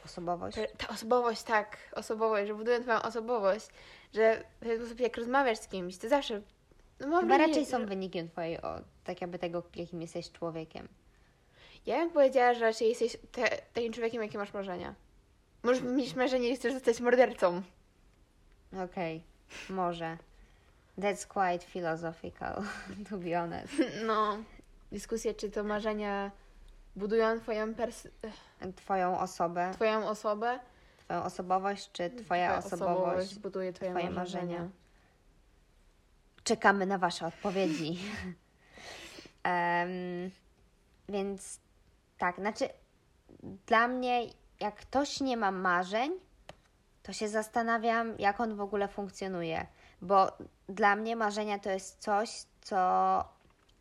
Osobowość. 0.06 0.58
ta 0.78 0.88
osobowość, 0.88 1.44
tak, 1.44 1.78
osobowość, 1.96 2.48
że 2.48 2.56
budują 2.56 2.82
twoją 2.82 3.02
osobowość, 3.02 3.68
że 4.14 4.44
w 4.62 4.66
ten 4.66 4.78
sposób 4.80 5.00
jak 5.00 5.18
rozmawiasz 5.18 5.58
z 5.60 5.68
kimś, 5.68 5.98
to 5.98 6.10
zawsze... 6.10 6.42
No 7.00 7.20
Chyba 7.20 7.38
raczej 7.38 7.66
są 7.66 7.80
że- 7.80 7.86
wynikiem 7.86 8.30
Twojej, 8.30 8.62
o, 8.62 8.82
tak 9.04 9.22
jakby 9.22 9.40
tego, 9.40 9.64
jakim 9.76 10.02
jesteś 10.02 10.32
człowiekiem. 10.32 10.88
Ja 11.86 11.98
bym 11.98 12.10
powiedziała, 12.10 12.54
że 12.54 12.60
raczej 12.60 12.90
jesteś 12.90 13.18
te, 13.32 13.50
takim 13.74 13.94
człowiekiem, 13.94 14.22
jakie 14.24 14.38
masz 14.38 14.54
marzenia. 14.54 14.96
Możesz 15.64 15.84
mieć 15.84 16.16
marzenie, 16.16 16.50
że 16.50 16.56
chcesz 16.56 16.74
zostać 16.74 17.00
mordercą. 17.00 17.62
Okej, 18.84 19.24
może. 19.70 20.18
That's 21.00 21.28
quite 21.28 21.66
philosophical, 21.66 22.64
to 23.10 23.18
be 23.18 23.36
honest. 23.40 23.74
No. 24.06 24.38
Dyskusja, 24.92 25.34
czy 25.34 25.50
to 25.52 25.64
marzenia 25.64 26.32
budują 26.96 27.40
twoją, 27.40 27.74
pers- 27.74 28.08
Twoją 28.76 29.20
osobę, 29.20 29.72
twoją 29.74 30.08
osobę, 30.08 30.60
Twoją 31.06 31.24
osobowość, 31.24 31.92
czy 31.92 32.10
Twoja 32.10 32.58
osobowość 32.58 33.40
buduje 33.40 33.74
twoje, 33.74 33.92
Twoje 33.92 34.10
marzenia. 34.10 34.44
marzenia. 34.44 34.70
Czekamy 36.44 36.86
na 36.86 36.98
Wasze 36.98 37.26
odpowiedzi. 37.28 38.00
Em, 39.44 39.90
więc 41.10 41.60
tak, 42.18 42.36
znaczy 42.36 42.70
dla 43.68 43.88
mnie, 43.88 44.22
jak 44.60 44.76
ktoś 44.76 45.22
nie 45.22 45.38
ma 45.38 45.52
marzeń, 45.52 46.12
to 47.04 47.14
się 47.14 47.28
zastanawiam, 47.30 48.16
jak 48.20 48.40
on 48.40 48.56
w 48.56 48.62
ogóle 48.62 48.88
funkcjonuje. 48.88 49.68
Bo 50.02 50.32
dla 50.70 50.96
mnie 50.96 51.16
marzenia 51.16 51.60
to 51.60 51.70
jest 51.70 52.00
coś, 52.00 52.30
co, 52.62 53.24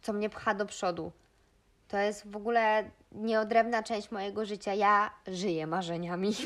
co 0.06 0.12
mnie 0.12 0.30
pcha 0.30 0.54
do 0.54 0.66
przodu. 0.66 1.12
To 1.88 1.98
jest 1.98 2.30
w 2.30 2.36
ogóle 2.36 2.90
nieodrębna 3.12 3.82
część 3.82 4.10
mojego 4.10 4.44
życia. 4.44 4.75
Ja 4.75 5.10
żyję 5.26 5.66
marzeniami. 5.66 6.32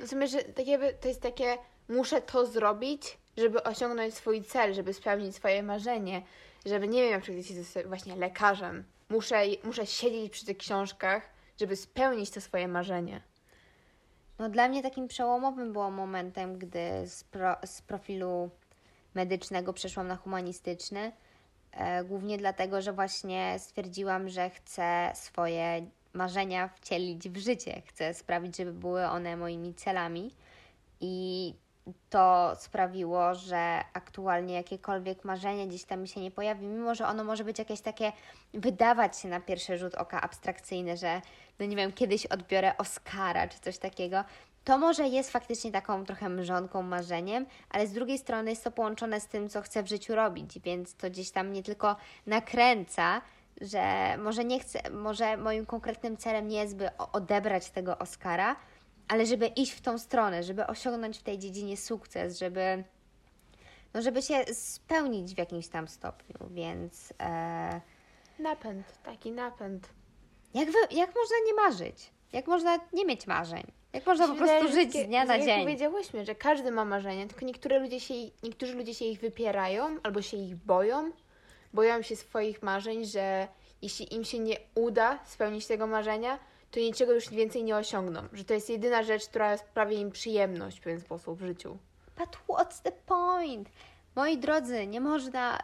No 0.00 0.06
sumie, 0.06 0.26
że 0.28 0.38
tak 0.38 0.66
jakby 0.66 0.94
to 0.94 1.08
jest 1.08 1.20
takie, 1.20 1.58
muszę 1.88 2.22
to 2.22 2.46
zrobić, 2.46 3.18
żeby 3.36 3.62
osiągnąć 3.62 4.14
swój 4.14 4.42
cel, 4.42 4.74
żeby 4.74 4.94
spełnić 4.94 5.36
swoje 5.36 5.62
marzenie, 5.62 6.22
żeby, 6.66 6.88
nie 6.88 7.02
wiem, 7.02 7.12
na 7.12 7.20
przykład 7.20 7.36
jeśli 7.36 7.56
jesteś 7.56 7.86
właśnie 7.86 8.16
lekarzem, 8.16 8.84
muszę, 9.08 9.42
muszę 9.64 9.86
siedzieć 9.86 10.32
przy 10.32 10.46
tych 10.46 10.56
książkach, 10.56 11.30
żeby 11.60 11.76
spełnić 11.76 12.30
to 12.30 12.40
swoje 12.40 12.68
marzenie. 12.68 13.22
No 14.38 14.48
dla 14.48 14.68
mnie 14.68 14.82
takim 14.82 15.08
przełomowym 15.08 15.72
było 15.72 15.90
momentem, 15.90 16.58
gdy 16.58 17.06
z, 17.06 17.24
pro, 17.24 17.56
z 17.64 17.82
profilu 17.82 18.50
medycznego 19.14 19.72
przeszłam 19.72 20.06
na 20.06 20.16
humanistyczny. 20.16 21.12
E, 21.72 22.04
głównie 22.04 22.38
dlatego, 22.38 22.82
że 22.82 22.92
właśnie 22.92 23.56
stwierdziłam, 23.58 24.28
że 24.28 24.50
chcę 24.50 25.10
swoje 25.14 25.86
marzenia 26.12 26.68
wcielić 26.68 27.28
w 27.28 27.36
życie. 27.36 27.82
Chcę 27.86 28.14
sprawić, 28.14 28.56
żeby 28.56 28.72
były 28.72 29.06
one 29.06 29.36
moimi 29.36 29.74
celami. 29.74 30.34
I 31.00 31.54
to 32.10 32.52
sprawiło, 32.58 33.34
że 33.34 33.80
aktualnie 33.92 34.54
jakiekolwiek 34.54 35.24
marzenie 35.24 35.68
gdzieś 35.68 35.84
tam 35.84 36.00
mi 36.00 36.08
się 36.08 36.20
nie 36.20 36.30
pojawi, 36.30 36.66
mimo 36.66 36.94
że 36.94 37.06
ono 37.06 37.24
może 37.24 37.44
być 37.44 37.58
jakieś 37.58 37.80
takie, 37.80 38.12
wydawać 38.54 39.18
się 39.18 39.28
na 39.28 39.40
pierwszy 39.40 39.78
rzut 39.78 39.94
oka 39.94 40.20
abstrakcyjne, 40.20 40.96
że 40.96 41.22
no 41.58 41.66
nie 41.66 41.76
wiem, 41.76 41.92
kiedyś 41.92 42.26
odbiorę 42.26 42.76
Oscara 42.76 43.48
czy 43.48 43.60
coś 43.60 43.78
takiego. 43.78 44.24
To 44.64 44.78
może 44.78 45.08
jest 45.08 45.30
faktycznie 45.30 45.72
taką 45.72 46.04
trochę 46.04 46.28
mrzonką, 46.28 46.82
marzeniem, 46.82 47.46
ale 47.70 47.86
z 47.86 47.92
drugiej 47.92 48.18
strony 48.18 48.50
jest 48.50 48.64
to 48.64 48.70
połączone 48.70 49.20
z 49.20 49.26
tym, 49.26 49.48
co 49.48 49.62
chcę 49.62 49.82
w 49.82 49.88
życiu 49.88 50.14
robić, 50.14 50.58
więc 50.58 50.94
to 50.94 51.10
gdzieś 51.10 51.30
tam 51.30 51.48
mnie 51.48 51.62
tylko 51.62 51.96
nakręca, 52.26 53.22
że 53.60 54.16
może 54.18 54.44
nie 54.44 54.60
chcę, 54.60 54.90
może 54.90 55.36
moim 55.36 55.66
konkretnym 55.66 56.16
celem 56.16 56.48
nie 56.48 56.58
jest, 56.58 56.76
by 56.76 56.96
odebrać 57.12 57.70
tego 57.70 57.98
Oscara, 57.98 58.56
ale 59.08 59.26
żeby 59.26 59.46
iść 59.46 59.72
w 59.72 59.80
tą 59.80 59.98
stronę, 59.98 60.42
żeby 60.42 60.66
osiągnąć 60.66 61.18
w 61.18 61.22
tej 61.22 61.38
dziedzinie 61.38 61.76
sukces, 61.76 62.38
żeby, 62.38 62.84
no 63.94 64.02
żeby 64.02 64.22
się 64.22 64.44
spełnić 64.54 65.34
w 65.34 65.38
jakimś 65.38 65.68
tam 65.68 65.88
stopniu, 65.88 66.48
więc 66.50 67.12
e, 67.20 67.80
Napęd, 68.38 68.98
taki 69.02 69.32
napęd. 69.32 69.88
jak, 70.54 70.66
wy, 70.66 70.78
jak 70.90 71.14
można 71.14 71.36
nie 71.46 71.54
marzyć? 71.54 72.10
Jak 72.32 72.46
można 72.46 72.78
nie 72.92 73.04
mieć 73.06 73.26
marzeń? 73.26 73.72
Jak 73.92 74.06
można 74.06 74.28
po 74.28 74.34
prostu 74.34 74.72
żyć 74.72 74.92
z 74.92 75.06
dnia 75.06 75.24
na 75.24 75.36
jak 75.36 75.46
dzień? 75.46 75.60
powiedziałyśmy, 75.60 76.24
że 76.24 76.34
każdy 76.34 76.70
ma 76.70 76.84
marzenia, 76.84 77.26
tylko 77.26 77.46
niektóre 77.46 77.78
ludzie 77.78 78.00
się, 78.00 78.14
niektórzy 78.42 78.74
ludzie 78.74 78.94
się 78.94 79.04
ich 79.04 79.20
wypierają 79.20 79.96
albo 80.02 80.22
się 80.22 80.36
ich 80.36 80.56
boją. 80.56 81.10
Boją 81.72 82.02
się 82.02 82.16
swoich 82.16 82.62
marzeń, 82.62 83.04
że 83.04 83.48
jeśli 83.82 84.14
im 84.14 84.24
się 84.24 84.38
nie 84.38 84.56
uda 84.74 85.18
spełnić 85.26 85.66
tego 85.66 85.86
marzenia, 85.86 86.38
to 86.70 86.80
niczego 86.80 87.12
już 87.12 87.28
więcej 87.28 87.64
nie 87.64 87.76
osiągną. 87.76 88.22
Że 88.32 88.44
to 88.44 88.54
jest 88.54 88.70
jedyna 88.70 89.02
rzecz, 89.02 89.28
która 89.28 89.56
sprawia 89.56 89.98
im 89.98 90.10
przyjemność 90.10 90.78
w 90.78 90.82
pewien 90.82 91.00
sposób 91.00 91.38
w 91.38 91.46
życiu. 91.46 91.78
But 92.18 92.38
what's 92.48 92.82
the 92.82 92.92
point? 92.92 93.68
Moi 94.16 94.38
drodzy, 94.38 94.86
nie 94.86 95.00
można. 95.00 95.58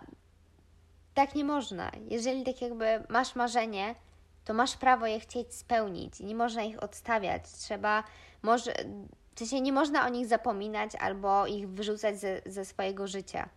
Tak 1.14 1.35
nie 1.35 1.45
można. 1.45 1.90
Jeżeli 2.11 2.45
tak 2.45 2.62
jakby 2.62 2.87
masz 3.09 3.35
marzenie, 3.35 3.95
to 4.47 4.55
masz 4.55 4.76
prawo 4.76 5.07
je 5.07 5.21
chcieć 5.21 5.55
spełnić 5.55 6.21
nie 6.21 6.35
można 6.35 6.62
ich 6.62 6.83
odstawiać. 6.83 7.43
Trzeba, 7.53 8.05
może, 8.43 8.75
w 9.35 9.38
sensie 9.38 9.61
nie 9.61 9.73
można 9.73 10.07
o 10.07 10.09
nich 10.09 10.26
zapominać 10.26 10.95
albo 10.95 11.47
ich 11.47 11.69
wyrzucać 11.69 12.21
ze, 12.21 12.41
ze 12.47 12.65
swojego 12.65 13.07
życia. 13.07 13.49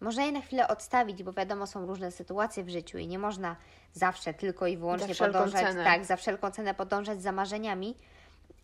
Można 0.00 0.24
je 0.24 0.32
na 0.32 0.40
chwilę 0.40 0.68
odstawić, 0.68 1.22
bo 1.22 1.32
wiadomo, 1.32 1.66
są 1.66 1.86
różne 1.86 2.10
sytuacje 2.10 2.64
w 2.64 2.68
życiu 2.68 2.98
i 2.98 3.06
nie 3.06 3.18
można 3.18 3.56
zawsze 3.92 4.34
tylko 4.34 4.66
i 4.66 4.76
wyłącznie 4.76 5.14
podążać, 5.14 5.62
cenę. 5.62 5.84
tak, 5.84 6.04
za 6.04 6.16
wszelką 6.16 6.50
cenę 6.50 6.74
podążać 6.74 7.22
za 7.22 7.32
marzeniami, 7.32 7.94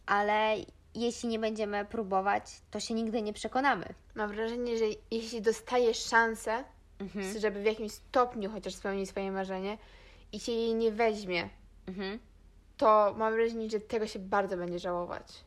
ale 0.06 0.56
jeśli 0.94 1.28
nie 1.28 1.38
będziemy 1.38 1.84
próbować, 1.84 2.42
to 2.70 2.80
się 2.80 2.94
nigdy 2.94 3.22
nie 3.22 3.32
przekonamy. 3.32 3.86
Mam 4.14 4.28
wrażenie, 4.32 4.78
że 4.78 4.84
jeśli 5.10 5.42
dostajesz 5.42 6.04
szansę, 6.04 6.64
Mhm. 7.00 7.38
żeby 7.40 7.62
w 7.62 7.64
jakimś 7.64 7.92
stopniu 7.92 8.50
chociaż 8.50 8.74
spełnić 8.74 9.08
swoje 9.08 9.32
marzenie 9.32 9.78
i 10.32 10.40
się 10.40 10.52
jej 10.52 10.74
nie 10.74 10.92
weźmie, 10.92 11.48
Mhm. 11.88 12.18
to 12.76 13.14
mam 13.16 13.32
wrażenie, 13.32 13.70
że 13.70 13.80
tego 13.80 14.06
się 14.06 14.18
bardzo 14.18 14.56
będzie 14.56 14.78
żałować. 14.78 15.44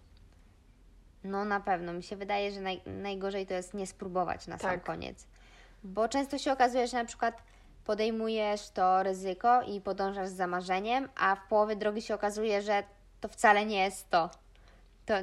No 1.24 1.46
na 1.46 1.60
pewno. 1.60 1.94
Mi 1.94 2.03
się 2.03 2.15
wydaje, 2.15 2.51
że 2.51 2.62
naj, 2.62 2.82
najgorzej 2.86 3.48
to 3.48 3.53
jest 3.53 3.74
nie 3.74 3.88
spróbować 3.88 4.48
na 4.48 4.58
sam 4.58 4.72
Tak. 4.72 4.84
koniec. 4.84 5.27
Bo 5.84 6.10
często 6.10 6.38
się 6.38 6.51
okazuje, 6.51 6.88
że 6.88 6.98
na 6.98 7.06
przykład 7.06 7.44
podejmujesz 7.86 8.70
to 8.70 9.03
ryzyko 9.03 9.62
i 9.62 9.82
podążasz 9.82 10.29
za 10.29 10.48
marzeniem, 10.48 11.10
a 11.15 11.36
w 11.36 11.48
połowie 11.48 11.75
drogi 11.75 12.01
się 12.01 12.15
okazuje, 12.15 12.62
że 12.62 12.84
to 13.22 13.27
wcale 13.27 13.65
nie 13.65 13.84
jest 13.84 14.10
to. 14.10 14.29
To 15.06 15.13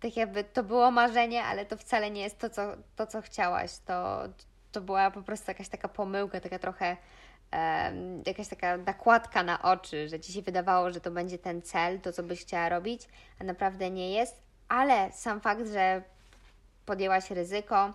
tak 0.00 0.16
jakby 0.16 0.44
to 0.44 0.62
było 0.62 0.90
marzenie, 0.90 1.44
ale 1.44 1.66
to 1.66 1.76
wcale 1.76 2.10
nie 2.10 2.22
jest 2.22 2.38
to, 2.38 2.50
co, 2.50 2.62
to, 2.96 3.06
co 3.06 3.22
chciałaś. 3.22 3.78
To, 3.78 4.22
to 4.72 4.80
była 4.80 5.10
po 5.10 5.22
prostu 5.22 5.50
jakaś 5.50 5.68
taka 5.68 5.88
pomyłka, 5.88 6.40
taka 6.40 6.58
trochę 6.58 6.96
jakaś 8.26 8.48
taka 8.48 8.76
nakładka 8.76 9.42
na 9.42 9.62
oczy, 9.62 10.08
że 10.08 10.20
ci 10.20 10.32
się 10.32 10.42
wydawało, 10.42 10.90
że 10.90 11.00
to 11.00 11.10
będzie 11.10 11.38
ten 11.38 11.62
cel, 11.62 12.00
to 12.00 12.12
co 12.12 12.22
byś 12.22 12.40
chciała 12.40 12.68
robić, 12.68 13.08
a 13.40 13.44
naprawdę 13.44 13.90
nie 13.90 14.10
jest. 14.10 14.42
Ale 14.68 15.12
sam 15.12 15.40
fakt, 15.40 15.68
że 15.68 16.02
podjęłaś 16.86 17.30
ryzyko, 17.30 17.92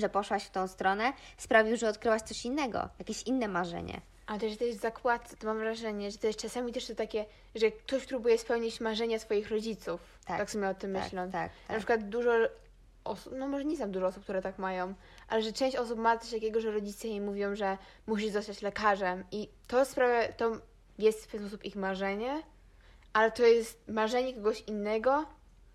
że 0.00 0.08
poszłaś 0.08 0.44
w 0.44 0.50
tą 0.50 0.68
stronę, 0.68 1.12
sprawił, 1.36 1.76
że 1.76 1.88
odkryłaś 1.88 2.22
coś 2.22 2.44
innego, 2.44 2.88
jakieś 2.98 3.22
inne 3.22 3.48
marzenie. 3.48 4.00
A 4.26 4.38
też 4.38 4.56
też 4.56 4.76
w 4.76 4.80
zakładce, 4.80 5.36
to 5.36 5.46
mam 5.46 5.58
wrażenie, 5.58 6.10
że 6.10 6.18
to 6.18 6.26
jest 6.26 6.38
czasami 6.38 6.72
też 6.72 6.86
to 6.86 6.94
takie, 6.94 7.24
że 7.54 7.70
ktoś 7.70 8.06
próbuje 8.06 8.38
spełnić 8.38 8.80
marzenia 8.80 9.18
swoich 9.18 9.50
rodziców. 9.50 10.00
Tak, 10.26 10.38
Tak, 10.38 10.50
sobie 10.50 10.68
o 10.68 10.74
tym 10.74 10.94
tak, 10.94 11.02
myśląc. 11.04 11.32
tak, 11.32 11.50
Na 11.52 11.68
tak. 11.68 11.76
przykład 11.76 12.08
dużo 12.08 12.30
osób, 13.08 13.34
no 13.38 13.48
może 13.48 13.64
nie 13.64 13.76
znam 13.76 13.92
dużo 13.92 14.06
osób, 14.06 14.22
które 14.22 14.42
tak 14.42 14.58
mają, 14.58 14.94
ale 15.28 15.42
że 15.42 15.52
część 15.52 15.76
osób 15.76 15.98
ma 15.98 16.18
coś 16.18 16.30
takiego, 16.30 16.60
że 16.60 16.70
rodzice 16.70 17.08
jej 17.08 17.20
mówią, 17.20 17.56
że 17.56 17.78
musisz 18.06 18.30
zostać 18.32 18.62
lekarzem 18.62 19.24
i 19.32 19.48
to 19.66 19.84
sprawia, 19.84 20.32
to 20.32 20.52
jest 20.98 21.24
w 21.24 21.28
pewien 21.28 21.48
sposób 21.48 21.64
ich 21.64 21.76
marzenie, 21.76 22.42
ale 23.12 23.32
to 23.32 23.42
jest 23.42 23.88
marzenie 23.88 24.34
kogoś 24.34 24.60
innego, 24.60 25.26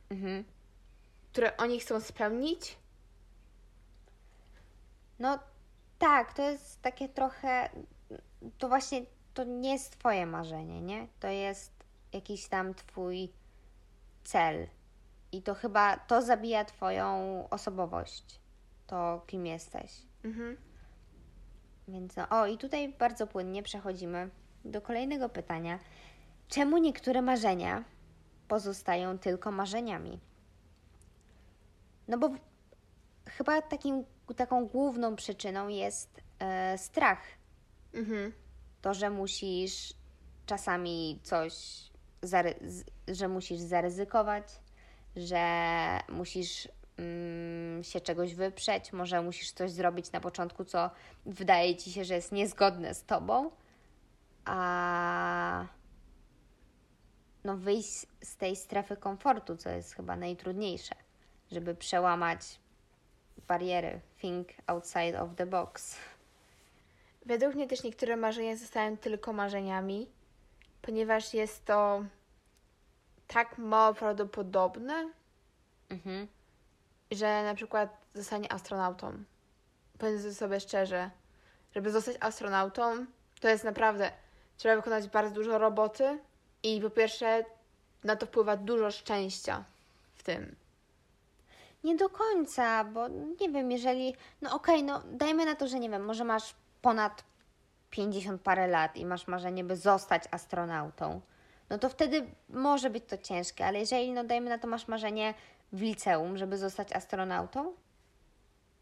Mhm. 0.09 0.43
które 1.31 1.57
oni 1.57 1.79
chcą 1.79 2.01
spełnić. 2.01 2.77
No 5.19 5.39
tak, 5.99 6.33
to 6.33 6.49
jest 6.49 6.81
takie 6.81 7.09
trochę. 7.09 7.69
To 8.57 8.67
właśnie 8.67 9.01
to 9.33 9.43
nie 9.43 9.73
jest 9.73 9.97
Twoje 9.99 10.25
marzenie, 10.25 10.81
nie? 10.81 11.07
To 11.19 11.27
jest 11.27 11.71
jakiś 12.13 12.47
tam 12.47 12.73
Twój 12.73 13.29
cel. 14.23 14.67
I 15.33 15.41
to 15.41 15.55
chyba 15.55 15.97
to 15.97 16.21
zabija 16.21 16.65
Twoją 16.65 17.47
osobowość, 17.49 18.39
to 18.87 19.23
kim 19.27 19.45
jesteś. 19.45 19.91
Mhm. 20.23 20.57
Więc 21.87 22.15
no, 22.15 22.29
o, 22.29 22.47
i 22.47 22.57
tutaj 22.57 22.93
bardzo 22.93 23.27
płynnie 23.27 23.63
przechodzimy 23.63 24.29
do 24.65 24.81
kolejnego 24.81 25.29
pytania. 25.29 25.79
Czemu 26.47 26.77
niektóre 26.77 27.21
marzenia 27.21 27.83
pozostają 28.47 29.19
tylko 29.19 29.51
marzeniami? 29.51 30.19
No 32.07 32.17
bo 32.17 32.29
chyba 33.25 33.61
takim, 33.61 34.03
taką 34.35 34.65
główną 34.65 35.15
przyczyną 35.15 35.67
jest 35.67 36.21
e, 36.39 36.77
strach. 36.77 37.19
Mhm. 37.93 38.33
To, 38.81 38.93
że 38.93 39.09
musisz 39.09 39.93
czasami 40.45 41.19
coś, 41.23 41.53
że 43.07 43.27
musisz 43.27 43.59
zaryzykować, 43.59 44.62
że 45.15 45.99
musisz 46.09 46.67
mm, 46.97 47.83
się 47.83 48.01
czegoś 48.01 48.35
wyprzeć, 48.35 48.93
może 48.93 49.21
musisz 49.21 49.51
coś 49.51 49.71
zrobić 49.71 50.11
na 50.11 50.19
początku, 50.19 50.65
co 50.65 50.89
wydaje 51.25 51.75
ci 51.75 51.91
się, 51.91 52.05
że 52.05 52.13
jest 52.13 52.31
niezgodne 52.31 52.93
z 52.93 53.03
tobą, 53.03 53.51
a 54.45 55.65
no 57.43 57.57
wyjść 57.57 58.05
z 58.21 58.37
tej 58.37 58.55
strefy 58.55 58.97
komfortu, 58.97 59.57
co 59.57 59.69
jest 59.69 59.95
chyba 59.95 60.15
najtrudniejsze, 60.15 60.95
żeby 61.51 61.75
przełamać 61.75 62.39
bariery, 63.47 64.01
think 64.21 64.47
outside 64.67 65.21
of 65.21 65.29
the 65.35 65.45
box. 65.45 65.97
Według 67.25 67.55
mnie 67.55 67.67
też 67.67 67.83
niektóre 67.83 68.17
marzenia 68.17 68.55
zostają 68.55 68.97
tylko 68.97 69.33
marzeniami, 69.33 70.09
ponieważ 70.81 71.33
jest 71.33 71.65
to 71.65 72.03
tak 73.33 73.57
mało 73.57 73.93
prawdopodobne, 73.93 75.09
Mhm. 75.89 76.27
że 77.11 77.43
na 77.43 77.55
przykład 77.55 77.97
zostanie 78.13 78.53
astronautą. 78.53 79.23
Powiedzmy 79.97 80.33
sobie 80.33 80.59
szczerze, 80.59 81.09
żeby 81.75 81.91
zostać 81.91 82.15
astronautą, 82.19 83.05
to 83.39 83.47
jest 83.49 83.63
naprawdę, 83.63 84.11
trzeba 84.57 84.75
wykonać 84.75 85.07
bardzo 85.07 85.35
dużo 85.35 85.57
roboty 85.57 86.19
i 86.63 86.81
po 86.81 86.89
pierwsze 86.89 87.45
na 88.03 88.15
to 88.15 88.25
wpływa 88.25 88.57
dużo 88.57 88.91
szczęścia 88.91 89.63
w 90.15 90.23
tym. 90.23 90.55
Nie 91.83 91.95
do 91.95 92.09
końca, 92.09 92.83
bo 92.83 93.07
nie 93.07 93.49
wiem, 93.49 93.71
jeżeli. 93.71 94.15
No 94.41 94.55
okej, 94.55 94.83
no 94.83 95.01
dajmy 95.11 95.45
na 95.45 95.55
to, 95.55 95.67
że 95.67 95.79
nie 95.79 95.89
wiem, 95.89 96.05
może 96.05 96.23
masz 96.23 96.55
ponad 96.81 97.23
50 97.89 98.41
parę 98.41 98.67
lat 98.67 98.95
i 98.97 99.05
masz 99.05 99.27
marzenie, 99.27 99.63
by 99.63 99.75
zostać 99.75 100.23
astronautą. 100.31 101.21
No 101.69 101.77
to 101.77 101.89
wtedy 101.89 102.25
może 102.49 102.89
być 102.89 103.03
to 103.05 103.17
ciężkie, 103.17 103.65
ale 103.65 103.79
jeżeli, 103.79 104.11
no 104.11 104.23
dajmy 104.23 104.49
na 104.49 104.57
to, 104.57 104.67
masz 104.67 104.87
marzenie 104.87 105.33
w 105.73 105.81
liceum, 105.81 106.37
żeby 106.37 106.57
zostać 106.57 106.93
astronautą, 106.93 107.73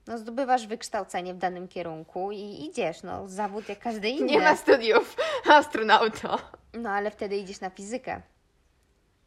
no 0.07 0.17
zdobywasz 0.17 0.67
wykształcenie 0.67 1.33
w 1.33 1.37
danym 1.37 1.67
kierunku 1.67 2.31
i 2.31 2.65
idziesz, 2.65 3.03
no 3.03 3.27
zawód 3.27 3.69
jak 3.69 3.79
każdy 3.79 4.09
inny. 4.09 4.25
Nie 4.31 4.39
ma 4.39 4.55
studiów 4.55 5.15
astronauta. 5.49 6.37
No 6.73 6.89
ale 6.89 7.11
wtedy 7.11 7.37
idziesz 7.37 7.61
na 7.61 7.69
fizykę 7.69 8.21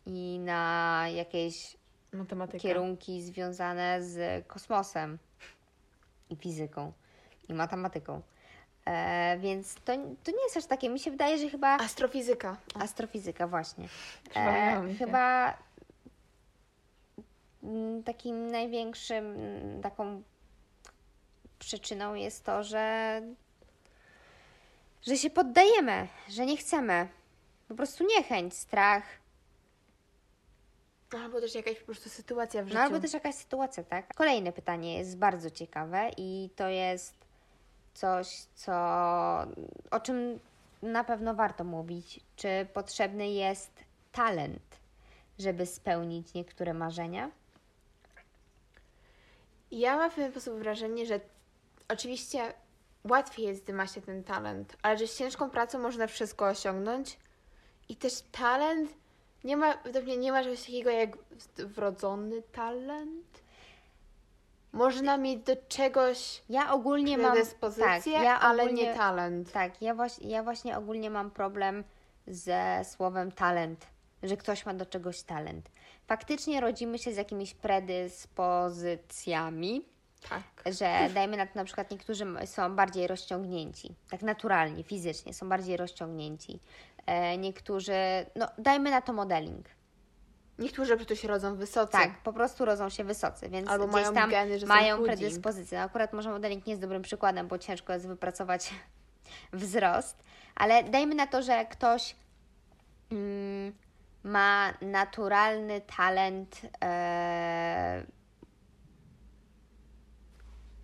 i 0.06 0.38
na 0.38 1.04
jakieś 1.14 1.76
Matematyka. 2.12 2.58
kierunki 2.58 3.22
związane 3.22 4.02
z 4.02 4.46
kosmosem 4.46 5.18
i 6.30 6.36
fizyką 6.36 6.92
i 7.48 7.54
matematyką. 7.54 8.22
E, 8.86 9.38
więc 9.38 9.74
to, 9.74 9.92
to 10.24 10.30
nie 10.30 10.42
jest 10.44 10.56
aż 10.56 10.66
takie. 10.66 10.88
Mi 10.88 11.00
się 11.00 11.10
wydaje, 11.10 11.38
że 11.38 11.48
chyba 11.48 11.76
Astrofizyka. 11.76 12.56
astrofizyka 12.80 13.46
właśnie. 13.46 13.88
Się. 13.88 14.94
chyba 14.98 15.54
mm, 17.62 18.02
takim 18.02 18.50
największym 18.50 19.24
mm, 19.24 19.82
taką 19.82 20.22
przyczyną 21.58 22.14
jest 22.14 22.44
to, 22.44 22.62
że 22.62 23.22
że 25.02 25.16
się 25.16 25.30
poddajemy, 25.30 26.08
że 26.28 26.46
nie 26.46 26.56
chcemy. 26.56 27.08
Po 27.68 27.74
prostu 27.74 28.04
niechęć, 28.06 28.54
strach, 28.54 29.02
Albo 31.22 31.40
też 31.40 31.54
jakaś 31.54 31.78
po 31.78 31.84
prostu 31.84 32.08
sytuacja 32.08 32.62
w 32.62 32.66
życiu. 32.66 32.78
No 32.78 32.84
albo 32.84 33.00
też 33.00 33.12
jakaś 33.12 33.34
sytuacja, 33.34 33.84
tak? 33.84 34.14
Kolejne 34.14 34.52
pytanie 34.52 34.98
jest 34.98 35.18
bardzo 35.18 35.50
ciekawe 35.50 36.10
i 36.16 36.50
to 36.56 36.68
jest 36.68 37.23
coś, 37.94 38.46
co 38.54 38.72
o 39.90 40.00
czym 40.02 40.40
na 40.82 41.04
pewno 41.04 41.34
warto 41.34 41.64
mówić. 41.64 42.20
Czy 42.36 42.66
potrzebny 42.72 43.30
jest 43.30 43.70
talent, 44.12 44.80
żeby 45.38 45.66
spełnić 45.66 46.34
niektóre 46.34 46.74
marzenia? 46.74 47.30
Ja 49.70 49.96
mam 49.96 50.10
w 50.10 50.14
pewien 50.14 50.30
sposób 50.30 50.54
wrażenie, 50.54 51.06
że 51.06 51.20
oczywiście 51.88 52.54
łatwiej 53.04 53.46
jest, 53.46 53.64
gdy 53.64 53.72
ma 53.72 53.86
się 53.86 54.00
ten 54.00 54.24
talent, 54.24 54.76
ale 54.82 54.98
że 54.98 55.06
z 55.06 55.18
ciężką 55.18 55.50
pracą 55.50 55.78
można 55.78 56.06
wszystko 56.06 56.46
osiągnąć. 56.46 57.18
I 57.88 57.96
też 57.96 58.22
talent, 58.32 58.90
nie 59.44 59.56
ma, 59.56 59.76
według 59.84 60.04
mnie 60.04 60.16
nie 60.16 60.32
ma 60.32 60.42
czegoś 60.42 60.60
takiego 60.60 60.90
jak 60.90 61.18
wrodzony 61.58 62.42
talent. 62.42 63.43
Można 64.74 65.16
mieć 65.16 65.42
do 65.42 65.56
czegoś 65.68 66.42
Ja 66.48 66.72
ogólnie 66.72 67.18
mam 67.18 67.36
tak, 67.78 68.06
ja 68.06 68.40
ale 68.40 68.62
ogólnie, 68.62 68.82
nie 68.82 68.94
talent. 68.94 69.52
Tak, 69.52 69.82
ja 69.82 69.94
właśnie, 69.94 70.30
ja 70.30 70.42
właśnie 70.42 70.78
ogólnie 70.78 71.10
mam 71.10 71.30
problem 71.30 71.84
ze 72.26 72.82
słowem 72.84 73.32
talent, 73.32 73.86
że 74.22 74.36
ktoś 74.36 74.66
ma 74.66 74.74
do 74.74 74.86
czegoś 74.86 75.22
talent. 75.22 75.70
Faktycznie 76.06 76.60
rodzimy 76.60 76.98
się 76.98 77.12
z 77.12 77.16
jakimiś 77.16 77.54
predyspozycjami, 77.54 79.84
Tak. 80.28 80.42
że 80.74 81.08
dajmy 81.14 81.36
na 81.36 81.46
to 81.46 81.52
na 81.54 81.64
przykład 81.64 81.90
niektórzy 81.90 82.26
są 82.44 82.76
bardziej 82.76 83.06
rozciągnięci, 83.06 83.94
tak 84.10 84.22
naturalnie, 84.22 84.84
fizycznie 84.84 85.34
są 85.34 85.48
bardziej 85.48 85.76
rozciągnięci. 85.76 86.60
E, 87.06 87.38
niektórzy, 87.38 87.94
no 88.36 88.48
dajmy 88.58 88.90
na 88.90 89.02
to 89.02 89.12
modeling. 89.12 89.66
Niektórzy 90.58 90.92
po 90.92 91.16
się 91.16 91.28
rodzą 91.28 91.56
wysocy. 91.56 91.92
Tak, 91.92 92.22
po 92.22 92.32
prostu 92.32 92.64
rodzą 92.64 92.88
się 92.88 93.04
wysocy, 93.04 93.48
więc 93.48 93.68
Albo 93.70 93.86
gdzieś 93.86 93.94
mają 93.94 94.14
tam 94.14 94.30
geny, 94.30 94.58
że 94.58 94.66
są 94.66 94.74
mają 94.74 94.96
chudzi. 94.96 95.06
predyspozycje. 95.06 95.78
No, 95.78 95.84
akurat 95.84 96.12
może 96.12 96.30
modeling 96.30 96.66
nie 96.66 96.70
jest 96.72 96.82
dobrym 96.82 97.02
przykładem, 97.02 97.48
bo 97.48 97.58
ciężko 97.58 97.92
jest 97.92 98.06
wypracować 98.08 98.74
wzrost, 99.52 100.24
ale 100.54 100.82
dajmy 100.84 101.14
na 101.14 101.26
to, 101.26 101.42
że 101.42 101.64
ktoś 101.64 102.16
mm, 103.12 103.72
ma 104.24 104.74
naturalny 104.80 105.80
talent 105.80 106.60
e, 106.84 108.04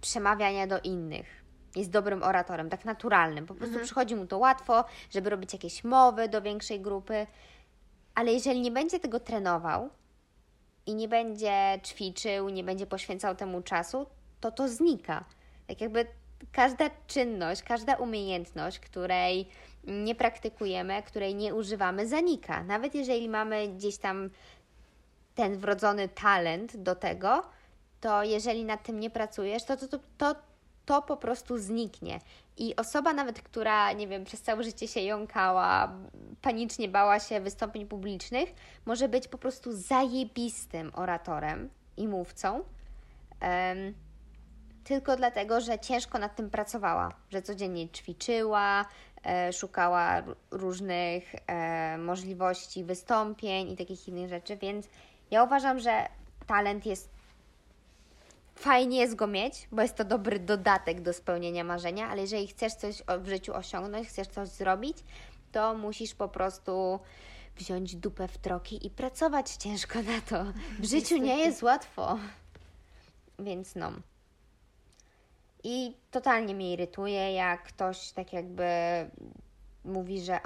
przemawiania 0.01 0.67
do 0.67 0.81
innych. 0.81 1.41
Jest 1.77 1.91
dobrym 1.91 2.23
oratorem, 2.23 2.71
tak 2.71 2.85
naturalnym. 2.85 3.47
Po 3.47 3.55
prostu 3.55 3.79
przychodzi 3.81 4.17
mu 4.17 4.27
to 4.27 4.39
łatwo, 4.39 4.85
żeby 5.11 5.31
robić 5.31 5.53
jakieś 5.53 5.85
mowy 5.85 6.29
do 6.29 6.43
większej 6.43 6.81
grupy, 6.81 7.27
ale 8.15 8.33
jeżeli 8.33 8.61
nie 8.61 8.71
będzie 8.71 9.01
tego 9.01 9.21
trenował 9.21 9.91
i 10.87 10.95
nie 10.95 11.09
będzie 11.09 11.81
ćwiczył, 11.87 12.49
nie 12.49 12.65
będzie 12.65 12.87
poświęcał 12.87 13.35
temu 13.37 13.63
czasu, 13.63 14.07
to 14.41 14.53
to 14.53 14.69
znika. 14.69 15.25
Tak 15.67 15.81
jakby 15.81 16.07
każda 16.53 16.91
czynność, 17.07 17.63
każda 17.63 17.95
umiejętność, 17.95 18.79
której 18.79 19.49
nie 19.85 20.15
praktykujemy, 20.15 21.03
której 21.03 21.35
nie 21.35 21.55
używamy, 21.55 22.09
zanika. 22.09 22.65
Nawet 22.65 22.95
jeżeli 22.95 23.29
mamy 23.29 23.69
gdzieś 23.69 23.99
tam 23.99 24.31
ten 25.35 25.59
wrodzony 25.59 26.09
talent 26.09 26.77
do 26.77 26.95
tego, 26.95 27.43
to 28.01 28.23
jeżeli 28.23 28.65
nad 28.65 28.83
tym 28.83 29.01
nie 29.01 29.11
pracujesz, 29.11 29.65
to 29.65 29.77
to, 29.77 29.89
to, 29.89 29.99
to, 30.19 30.35
to 30.87 31.03
po 31.03 31.17
prostu 31.17 31.59
zniknie. 31.59 32.21
I 32.61 32.77
osoba 32.77 33.13
nawet, 33.13 33.43
która, 33.43 33.93
nie 33.93 34.09
wiem, 34.09 34.25
przez 34.25 34.43
całe 34.43 34.65
życie 34.65 34.89
się 34.89 35.01
jąkała, 35.01 35.93
panicznie 36.43 36.89
bała 36.89 37.21
się 37.21 37.41
wystąpień 37.41 37.87
publicznych, 37.87 38.55
może 38.87 39.09
być 39.09 39.29
po 39.29 39.39
prostu 39.39 39.73
zajebistym 39.73 40.91
oratorem 40.95 41.71
i 41.97 42.09
mówcą. 42.09 42.55
Um, 42.55 43.95
tylko 44.85 45.17
dlatego, 45.17 45.61
że 45.61 45.79
ciężko 45.79 46.19
nad 46.19 46.37
tym 46.37 46.51
pracowała, 46.51 47.13
że 47.31 47.43
codziennie 47.43 47.89
ćwiczyła, 47.89 48.85
e, 49.25 49.53
szukała 49.53 50.23
różnych 50.51 51.35
e, 51.47 51.99
możliwości 51.99 52.85
wystąpień 52.85 53.71
i 53.71 53.77
takich 53.77 54.09
innych 54.09 54.29
rzeczy, 54.29 54.57
więc 54.57 54.89
ja 55.31 55.45
uważam, 55.45 55.79
że 55.79 56.09
talent 56.47 56.87
jest 56.87 57.20
fajnie 58.61 58.99
jest 58.99 59.15
go 59.15 59.27
mieć, 59.27 59.69
bo 59.73 59.83
jest 59.83 59.97
to 59.97 60.05
dobry 60.05 60.39
dodatek 60.39 61.01
do 61.01 61.13
spełnienia 61.13 61.65
marzenia, 61.65 62.09
ale 62.09 62.21
jeżeli 62.21 62.47
chcesz 62.47 62.75
coś 62.75 63.03
w 63.19 63.29
życiu 63.29 63.55
osiągnąć, 63.55 64.09
chcesz 64.09 64.29
coś 64.29 64.49
zrobić, 64.49 64.99
to 65.53 65.75
musisz 65.75 66.15
po 66.15 66.29
prostu 66.29 67.01
wziąć 67.57 67.97
dupę 67.97 68.29
w 68.29 68.39
troki 68.39 68.87
i 68.87 68.91
pracować 68.91 69.51
ciężko 69.51 70.03
na 70.03 70.21
to. 70.21 70.45
W 70.79 70.85
życiu 70.85 71.19
nie 71.19 71.39
jest 71.39 71.63
łatwo. 71.63 72.19
Więc 73.39 73.75
no. 73.75 73.93
I 75.65 75.97
totalnie 76.11 76.55
mnie 76.55 76.73
irytuje, 76.73 77.33
jak 77.33 77.63
ktoś 77.63 78.11
tak 78.11 78.33
jakby 78.33 78.65
mówi, 79.85 80.21
że 80.21 80.41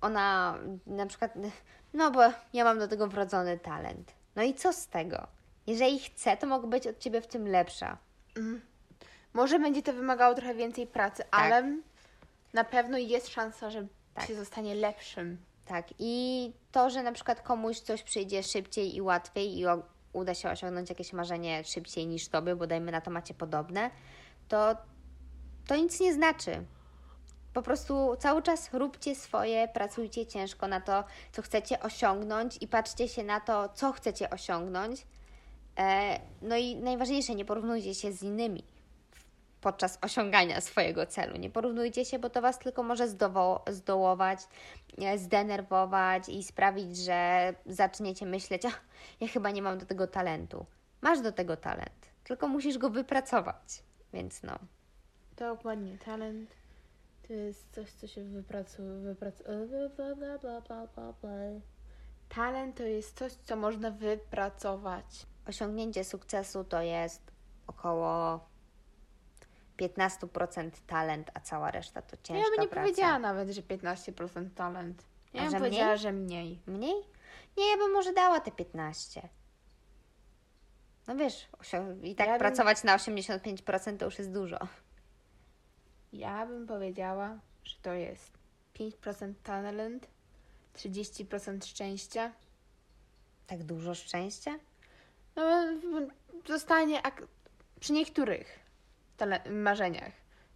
ona 0.00 0.58
na 0.86 1.06
przykład, 1.06 1.34
no 1.94 2.10
bo 2.10 2.20
ja 2.52 2.64
mam 2.64 2.78
do 2.78 2.88
tego 2.88 3.08
wrodzony 3.08 3.58
talent. 3.58 4.12
No 4.36 4.42
i 4.42 4.54
co 4.54 4.72
z 4.72 4.86
tego? 4.86 5.39
Jeżeli 5.66 5.98
chcę, 5.98 6.36
to 6.36 6.46
mogę 6.46 6.68
być 6.68 6.86
od 6.86 6.98
ciebie 6.98 7.20
w 7.20 7.26
tym 7.26 7.48
lepsza. 7.48 7.98
Mhm. 8.36 8.60
Może 9.32 9.58
będzie 9.58 9.82
to 9.82 9.92
wymagało 9.92 10.34
trochę 10.34 10.54
więcej 10.54 10.86
pracy, 10.86 11.22
tak. 11.22 11.40
ale 11.40 11.76
na 12.52 12.64
pewno 12.64 12.98
jest 12.98 13.28
szansa, 13.28 13.70
że 13.70 13.86
tak. 14.14 14.26
się 14.26 14.34
zostanie 14.34 14.74
lepszym. 14.74 15.38
Tak, 15.66 15.86
i 15.98 16.52
to, 16.72 16.90
że 16.90 17.02
na 17.02 17.12
przykład 17.12 17.40
komuś 17.40 17.78
coś 17.78 18.02
przyjdzie 18.02 18.42
szybciej 18.42 18.96
i 18.96 19.02
łatwiej 19.02 19.58
i 19.58 19.64
uda 20.12 20.34
się 20.34 20.50
osiągnąć 20.50 20.88
jakieś 20.88 21.12
marzenie 21.12 21.64
szybciej 21.64 22.06
niż 22.06 22.28
tobie, 22.28 22.56
bo 22.56 22.66
dajmy 22.66 22.92
na 22.92 23.00
to 23.00 23.10
macie 23.10 23.34
podobne, 23.34 23.90
to 24.48 24.76
to 25.66 25.76
nic 25.76 26.00
nie 26.00 26.14
znaczy. 26.14 26.64
Po 27.54 27.62
prostu 27.62 28.16
cały 28.18 28.42
czas 28.42 28.70
róbcie 28.72 29.14
swoje, 29.14 29.68
pracujcie 29.68 30.26
ciężko 30.26 30.68
na 30.68 30.80
to, 30.80 31.04
co 31.32 31.42
chcecie 31.42 31.80
osiągnąć 31.80 32.58
i 32.60 32.68
patrzcie 32.68 33.08
się 33.08 33.24
na 33.24 33.40
to, 33.40 33.68
co 33.68 33.92
chcecie 33.92 34.30
osiągnąć. 34.30 35.06
E, 35.80 36.20
no 36.42 36.56
i 36.56 36.76
najważniejsze, 36.76 37.34
nie 37.34 37.44
porównujcie 37.44 37.94
się 37.94 38.12
z 38.12 38.22
innymi 38.22 38.64
podczas 39.60 39.98
osiągania 40.02 40.60
swojego 40.60 41.06
celu. 41.06 41.36
Nie 41.36 41.50
porównujcie 41.50 42.04
się, 42.04 42.18
bo 42.18 42.30
to 42.30 42.42
Was 42.42 42.58
tylko 42.58 42.82
może 42.82 43.08
zdołować, 43.68 44.40
e, 44.98 45.18
zdenerwować 45.18 46.28
i 46.28 46.42
sprawić, 46.42 46.96
że 46.96 47.54
zaczniecie 47.66 48.26
myśleć, 48.26 48.64
a 48.64 48.70
ja 49.20 49.28
chyba 49.28 49.50
nie 49.50 49.62
mam 49.62 49.78
do 49.78 49.86
tego 49.86 50.06
talentu. 50.06 50.66
Masz 51.00 51.20
do 51.20 51.32
tego 51.32 51.56
talent, 51.56 52.10
tylko 52.24 52.48
musisz 52.48 52.78
go 52.78 52.90
wypracować, 52.90 53.82
więc 54.12 54.42
no. 54.42 54.58
Dokładnie, 55.36 55.98
talent 55.98 56.50
to 57.28 57.32
jest 57.32 57.74
coś, 57.74 57.90
co 57.90 58.06
się 58.06 58.24
wypracuje, 58.24 58.98
wypracuje. 58.98 59.50
Talent 62.28 62.76
to 62.76 62.82
jest 62.82 63.18
coś, 63.18 63.32
co 63.32 63.56
można 63.56 63.90
wypracować. 63.90 65.26
Osiągnięcie 65.50 66.04
sukcesu 66.04 66.64
to 66.64 66.82
jest 66.82 67.22
około 67.66 68.40
15% 69.78 70.70
talent, 70.86 71.30
a 71.34 71.40
cała 71.40 71.70
reszta 71.70 72.02
to 72.02 72.16
ciężka 72.16 72.34
Ja 72.34 72.50
bym 72.50 72.60
nie 72.60 72.68
praca. 72.68 72.86
powiedziała 72.86 73.18
nawet, 73.18 73.50
że 73.50 73.62
15% 73.62 74.50
talent. 74.54 75.04
Ja 75.34 75.50
bym 75.50 75.58
powiedziała, 75.60 75.86
mniej? 75.86 75.98
że 75.98 76.12
mniej. 76.12 76.60
Mniej? 76.66 76.94
Nie, 77.56 77.70
ja 77.70 77.76
bym 77.76 77.92
może 77.92 78.12
dała 78.12 78.40
te 78.40 78.50
15. 78.50 79.28
No 81.06 81.16
wiesz, 81.16 81.48
i 82.02 82.14
tak 82.14 82.26
ja 82.26 82.38
pracować 82.38 82.78
bym... 82.82 82.86
na 82.86 82.96
85% 82.96 83.96
to 83.96 84.04
już 84.04 84.18
jest 84.18 84.32
dużo. 84.32 84.58
Ja 86.12 86.46
bym 86.46 86.66
powiedziała, 86.66 87.38
że 87.64 87.76
to 87.82 87.92
jest 87.92 88.32
5% 88.74 89.34
talent, 89.42 90.08
30% 90.76 91.66
szczęścia. 91.66 92.32
Tak 93.46 93.64
dużo 93.64 93.94
szczęścia? 93.94 94.58
No, 95.36 95.66
zostanie 96.46 97.02
przy 97.80 97.92
niektórych 97.92 98.58
marzeniach. 99.50 100.12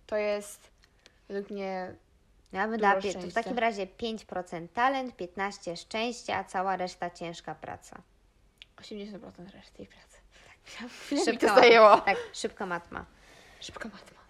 To 0.07 0.17
jest 0.17 0.71
według 1.29 1.51
mnie. 1.51 1.95
Dała, 2.53 3.01
to 3.03 3.19
w 3.31 3.33
takim 3.33 3.59
razie 3.59 3.87
5% 3.87 4.69
talent, 4.69 5.17
15% 5.17 5.77
szczęścia, 5.77 6.37
a 6.37 6.45
cała 6.45 6.77
reszta 6.77 7.11
ciężka 7.11 7.55
praca. 7.55 8.03
80% 8.77 9.51
reszty 9.53 9.77
tej 9.77 9.87
pracy. 9.87 10.19
Tak. 10.79 10.89
Szybko, 11.25 11.47
to 11.47 11.55
zajęło. 11.55 12.01
Tak, 12.01 12.17
szybka 12.33 12.67
matma. 12.67 13.05
Szybka 13.61 13.89
matma. 13.89 14.21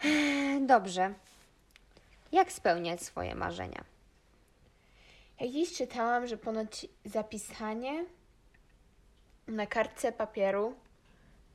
Dobrze. 0.67 1.15
Jak 2.33 2.53
spełniać 2.53 3.03
swoje 3.03 3.35
marzenia? 3.35 3.85
Ja 5.41 5.49
dziś 5.49 5.77
czytałam, 5.77 6.27
że 6.27 6.37
ponoć 6.37 6.87
zapisanie 7.05 8.05
na 9.47 9.67
kartce 9.67 10.13
papieru 10.13 10.75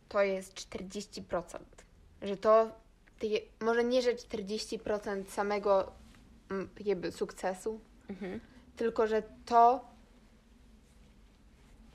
to 0.10 0.22
jest 0.22 0.54
40% 0.54 1.60
że 2.22 2.38
to 2.38 2.72
może 3.60 3.84
nie, 3.84 4.02
że 4.02 4.16
40% 4.16 5.26
samego 5.26 5.92
mm, 6.50 6.70
jakby 6.86 7.12
sukcesu, 7.12 7.80
mhm. 8.10 8.40
tylko 8.76 9.08
że 9.08 9.24
to 9.46 9.86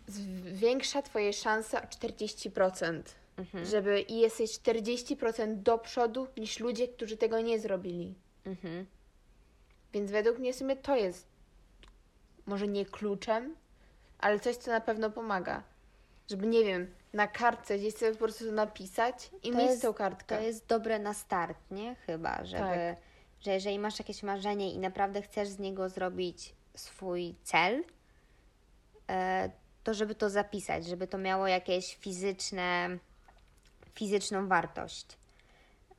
zwiększa 0.07 1.03
Twoje 1.03 1.33
szanse 1.33 1.83
o 1.83 1.87
40%. 1.87 3.03
Mhm. 3.37 3.65
Żeby 3.67 4.01
i 4.01 4.19
jesteś 4.19 4.51
40% 4.51 5.57
do 5.57 5.79
przodu 5.79 6.27
niż 6.37 6.61
ludzie, 6.61 6.89
którzy 6.89 7.17
tego 7.17 7.41
nie 7.41 7.59
zrobili. 7.59 8.15
Mhm. 8.47 8.87
Więc 9.93 10.11
według 10.11 10.39
mnie 10.39 10.53
w 10.53 10.57
sumie 10.57 10.77
to 10.77 10.97
jest 10.97 11.27
może 12.47 12.69
nie 12.69 12.87
kluczem, 12.87 13.57
ale 14.19 14.41
coś, 14.41 14.57
co 14.57 14.71
na 14.71 14.81
pewno 14.81 15.11
pomaga. 15.11 15.63
Żeby, 16.31 16.47
nie 16.47 16.65
wiem, 16.65 16.95
na 17.13 17.27
kartce 17.27 17.79
gdzieś 17.79 17.95
sobie 17.95 18.13
po 18.13 18.19
prostu 18.19 18.53
napisać 18.53 19.31
i 19.43 19.51
to 19.51 19.59
mieć 19.59 19.71
jest, 19.71 19.83
tą 19.83 19.95
kartkę. 19.95 20.37
To 20.37 20.43
jest 20.43 20.67
dobre 20.67 20.99
na 20.99 21.15
start, 21.15 21.59
nie? 21.71 21.95
Chyba, 21.95 22.45
żeby, 22.45 22.63
tak. 22.63 22.97
że 23.41 23.51
jeżeli 23.53 23.79
masz 23.79 23.99
jakieś 23.99 24.23
marzenie 24.23 24.73
i 24.73 24.79
naprawdę 24.79 25.23
chcesz 25.23 25.49
z 25.49 25.59
niego 25.59 25.89
zrobić 25.89 26.55
swój 26.77 27.35
cel, 27.43 27.85
e, 29.11 29.51
to 29.85 29.95
żeby 29.95 30.15
to 30.15 30.31
zapisać, 30.31 30.87
żeby 30.87 31.07
to 31.07 31.19
miało 31.19 31.47
jakieś 31.47 31.97
fizyczne, 31.97 32.99
fizyczną 33.95 34.49
wartość. 34.49 35.07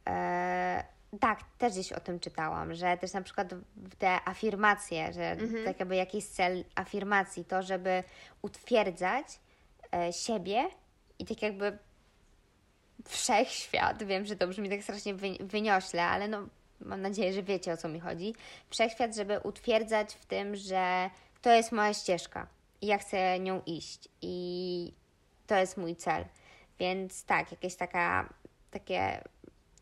E, 0.08 0.84
tak, 1.20 1.40
też 1.58 1.74
gdzieś 1.74 1.92
o 1.92 2.00
tym 2.00 2.20
czytałam, 2.20 2.74
że 2.74 2.98
też 2.98 3.14
na 3.14 3.22
przykład 3.22 3.54
te 4.00 4.20
afirmacje, 4.26 5.14
że 5.14 5.32
mhm. 5.32 5.66
tak 5.66 5.80
jakby 5.80 5.96
jakiś 5.96 6.26
cel 6.26 6.64
afirmacji, 6.76 7.46
to 7.46 7.64
żeby 7.64 8.04
utwierdzać 8.42 9.40
siebie 10.12 10.70
i 11.20 11.26
tak 11.26 11.42
jakby 11.42 11.78
wszechświat, 13.06 14.04
wiem, 14.04 14.26
że 14.26 14.36
to 14.36 14.48
brzmi 14.48 14.70
tak 14.70 14.84
strasznie 14.84 15.14
wyniośle, 15.40 16.04
ale 16.04 16.28
no 16.28 16.48
mam 16.82 17.02
nadzieję, 17.02 17.34
że 17.34 17.44
wiecie 17.44 17.74
o 17.74 17.78
co 17.78 17.90
mi 17.90 18.00
chodzi. 18.00 18.36
Wszechświat, 18.70 19.16
żeby 19.16 19.40
utwierdzać 19.40 20.14
w 20.14 20.26
tym, 20.26 20.56
że 20.56 21.10
to 21.42 21.52
jest 21.52 21.72
moja 21.72 21.94
ścieżka 21.94 22.48
i 22.82 22.88
ja 22.88 22.98
chcę 22.98 23.40
nią 23.40 23.62
iść 23.66 24.10
i 24.22 24.94
to 25.48 25.56
jest 25.56 25.78
mój 25.78 25.96
cel. 25.96 26.26
Więc 26.80 27.24
tak, 27.24 27.52
jakieś 27.52 27.76
taka, 27.76 28.34
takie 28.72 29.24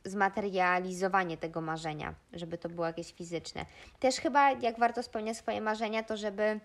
zmaterializowanie 0.06 1.38
tego 1.38 1.62
marzenia, 1.62 2.14
żeby 2.34 2.58
to 2.58 2.70
było 2.70 2.88
jakieś 2.88 3.14
fizyczne. 3.14 3.66
Też 4.00 4.16
chyba 4.16 4.52
jak 4.52 4.80
warto 4.80 5.04
spełniać 5.04 5.38
swoje 5.38 5.62
marzenia, 5.62 6.04
to 6.04 6.18
żeby 6.18 6.60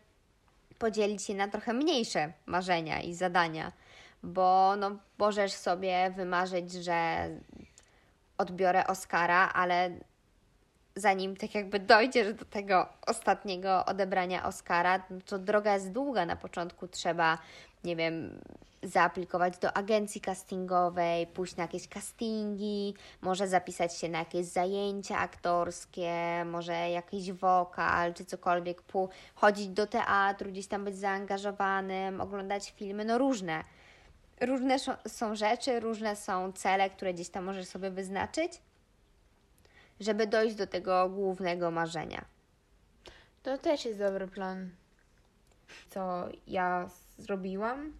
podzielić 0.78 1.22
się 1.22 1.34
na 1.34 1.48
trochę 1.48 1.72
mniejsze 1.72 2.32
marzenia 2.46 3.00
i 3.00 3.14
zadania 3.14 3.72
bo 4.22 4.76
no, 4.76 4.90
możesz 5.18 5.52
sobie 5.52 6.10
wymarzyć, 6.16 6.72
że 6.72 7.28
odbiorę 8.38 8.86
Oscara, 8.86 9.48
ale 9.52 9.90
zanim 10.96 11.36
tak 11.36 11.54
jakby 11.54 11.78
dojdziesz 11.78 12.34
do 12.34 12.44
tego 12.44 12.88
ostatniego 13.06 13.84
odebrania 13.84 14.44
Oscara, 14.44 15.02
no 15.10 15.18
to 15.26 15.38
droga 15.38 15.74
jest 15.74 15.92
długa. 15.92 16.26
Na 16.26 16.36
początku 16.36 16.88
trzeba, 16.88 17.38
nie 17.84 17.96
wiem, 17.96 18.40
zaaplikować 18.82 19.58
do 19.58 19.76
agencji 19.76 20.20
castingowej, 20.20 21.26
pójść 21.26 21.56
na 21.56 21.62
jakieś 21.62 21.88
castingi, 21.88 22.94
może 23.20 23.48
zapisać 23.48 23.96
się 23.96 24.08
na 24.08 24.18
jakieś 24.18 24.46
zajęcia 24.46 25.18
aktorskie, 25.18 26.44
może 26.44 26.90
jakiś 26.90 27.32
wokal 27.32 28.14
czy 28.14 28.24
cokolwiek, 28.24 28.82
chodzić 29.34 29.68
do 29.68 29.86
teatru, 29.86 30.50
gdzieś 30.50 30.66
tam 30.66 30.84
być 30.84 30.96
zaangażowanym, 30.96 32.20
oglądać 32.20 32.72
filmy, 32.76 33.04
no 33.04 33.18
różne. 33.18 33.64
Różne 34.40 34.76
są 35.08 35.34
rzeczy, 35.34 35.80
różne 35.80 36.16
są 36.16 36.52
cele, 36.52 36.90
które 36.90 37.14
gdzieś 37.14 37.28
tam 37.28 37.44
możesz 37.44 37.66
sobie 37.66 37.90
wyznaczyć, 37.90 38.52
żeby 40.00 40.26
dojść 40.26 40.56
do 40.56 40.66
tego 40.66 41.08
głównego 41.08 41.70
marzenia. 41.70 42.24
To 43.42 43.58
też 43.58 43.84
jest 43.84 43.98
dobry 43.98 44.28
plan, 44.28 44.70
co 45.90 46.28
ja 46.46 46.88
zrobiłam 47.18 47.92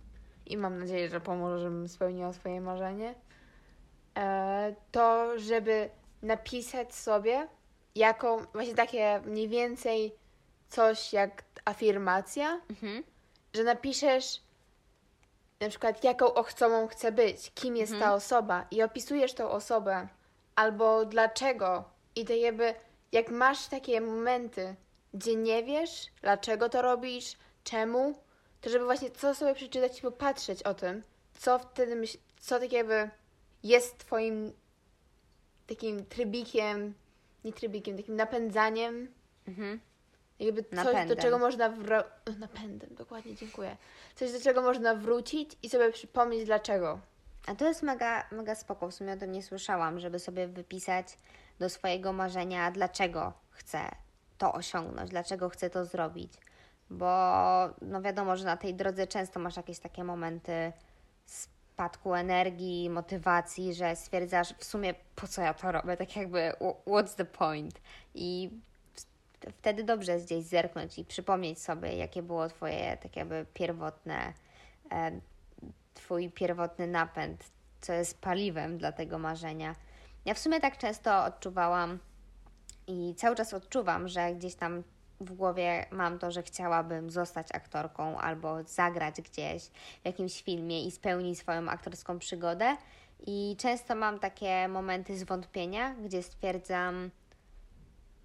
i 0.49 0.57
mam 0.57 0.79
nadzieję, 0.79 1.09
że 1.09 1.21
pomoże, 1.21 1.59
żebym 1.59 1.89
spełniła 1.89 2.33
swoje 2.33 2.61
marzenie. 2.61 3.15
E, 4.19 4.75
to, 4.93 5.39
żeby 5.39 5.91
napisać 6.23 6.95
sobie 6.95 7.49
jaką, 7.95 8.45
właśnie 8.53 8.75
takie 8.75 9.21
mniej 9.25 9.49
więcej 9.49 10.13
coś 10.69 11.13
jak 11.13 11.43
afirmacja, 11.65 12.61
Mhm. 12.71 13.03
że 13.55 13.65
napiszesz 13.65 14.41
na 15.61 15.69
przykład 15.69 16.05
jaką 16.05 16.35
ochcomą 16.35 16.89
chce 16.89 17.13
być, 17.13 17.53
kim 17.55 17.77
jest 17.77 17.93
ta 17.99 18.15
osoba 18.15 18.67
i 18.71 18.83
opisujesz 18.83 19.35
tą 19.35 19.51
osobę 19.51 20.09
albo 20.57 21.05
dlaczego 21.05 21.85
i 22.17 22.25
to 22.25 22.33
jakby 22.33 22.75
jak 23.13 23.31
masz 23.31 23.67
takie 23.67 24.01
momenty, 24.01 24.75
gdzie 25.15 25.37
nie 25.37 25.63
wiesz, 25.63 26.07
dlaczego 26.23 26.69
to 26.69 26.83
robisz, 26.83 27.37
czemu, 27.65 28.15
to 28.61 28.71
żeby 28.71 28.85
właśnie 28.85 29.11
co 29.11 29.35
sobie 29.35 29.55
przeczytać 29.55 29.99
i 29.99 30.03
popatrzeć 30.03 30.63
o 30.63 30.75
tym, 30.75 31.03
co 31.39 31.59
wtedy 31.59 31.97
myśl, 31.97 32.19
co 32.41 32.61
tak 32.61 32.73
jakby 32.73 33.11
jest 33.63 33.99
twoim 33.99 34.53
takim 35.67 36.07
trybikiem, 36.07 36.95
nie 37.45 37.53
trybikiem, 37.53 37.97
takim 37.97 38.17
napędzaniem, 38.17 39.09
Mhm. 39.49 39.81
jakby 40.39 40.63
coś, 40.63 40.73
Napędem. 40.73 41.09
do 41.09 41.23
czego 41.23 41.39
można 41.39 41.69
wro... 41.69 42.05
napędem, 42.39 42.95
dokładnie, 42.95 43.35
dziękuję. 43.35 43.77
Coś, 44.17 44.33
do 44.33 44.41
czego 44.41 44.63
można 44.63 44.95
wrócić 44.95 45.51
i 45.63 45.69
sobie 45.71 45.93
przypomnieć 45.93 46.45
dlaczego. 46.47 47.01
A 47.47 47.55
to 47.55 47.69
jest 47.69 47.83
mega, 47.83 48.25
mega 48.33 48.55
spoko, 48.55 48.89
w 48.91 48.95
sumie 48.95 49.13
o 49.13 49.17
tym 49.17 49.33
nie 49.33 49.43
słyszałam, 49.43 49.99
żeby 50.01 50.19
sobie 50.19 50.49
wypisać 50.49 51.19
do 51.59 51.69
swojego 51.71 52.13
marzenia, 52.13 52.71
dlaczego 52.71 53.33
chcę 53.51 53.89
to 54.39 54.53
osiągnąć, 54.53 55.11
dlaczego 55.11 55.49
chcę 55.49 55.71
to 55.71 55.85
zrobić. 55.85 56.33
Bo 56.91 57.07
no 57.83 58.03
wiadomo, 58.03 58.37
że 58.37 58.45
na 58.45 58.57
tej 58.57 58.75
drodze 58.75 59.07
często 59.07 59.41
masz 59.41 59.57
jakieś 59.57 59.79
takie 59.79 60.05
momenty 60.05 60.73
spadku 61.25 62.15
energii, 62.15 62.91
motywacji, 62.91 63.75
że 63.75 63.97
stwierdzasz 63.97 64.55
w 64.59 64.65
sumie 64.65 64.95
po 65.17 65.29
co 65.29 65.43
ja 65.43 65.55
to 65.55 65.73
robię, 65.73 65.97
tak 65.97 66.17
jakby 66.17 66.53
what's 66.87 67.15
the 67.17 67.25
point. 67.25 67.81
I 68.15 68.51
wtedy 69.59 69.85
dobrze 69.85 70.13
jest 70.13 70.27
gdzieś 70.27 70.45
zerknąć 70.45 70.99
i 70.99 71.05
przypomnieć 71.05 71.59
sobie, 71.59 71.97
jakie 71.97 72.23
było 72.23 72.49
Twoje 72.49 72.97
tak 72.97 73.17
jakby 73.17 73.47
pierwotne 73.55 74.33
e, 74.93 75.21
Twój 75.95 76.31
pierwotny 76.31 76.87
napęd, 76.87 77.45
co 77.81 77.93
jest 77.93 78.21
paliwem 78.21 78.79
dla 78.79 78.93
tego 78.93 79.19
marzenia. 79.19 79.75
Ja 80.25 80.35
w 80.35 80.39
sumie 80.39 80.61
tak 80.61 80.79
często 80.79 81.25
odczuwałam 81.25 81.99
i 82.87 83.15
cały 83.15 83.37
czas 83.37 83.55
odczuwam, 83.55 84.09
że 84.09 84.35
gdzieś 84.35 84.55
tam 84.55 84.83
w 85.21 85.33
głowie 85.33 85.87
mam 85.91 86.19
to, 86.19 86.31
że 86.31 86.43
chciałabym 86.43 87.11
zostać 87.11 87.55
aktorką 87.55 88.19
albo 88.19 88.63
zagrać 88.63 89.21
gdzieś 89.21 89.63
w 90.03 90.05
jakimś 90.05 90.43
filmie 90.43 90.85
i 90.85 90.91
spełnić 90.91 91.39
swoją 91.39 91.69
aktorską 91.69 92.19
przygodę. 92.19 92.77
I 93.27 93.57
często 93.59 93.95
mam 93.95 94.19
takie 94.19 94.69
momenty 94.69 95.19
zwątpienia, 95.19 95.95
gdzie 95.95 96.23
stwierdzam, 96.23 97.11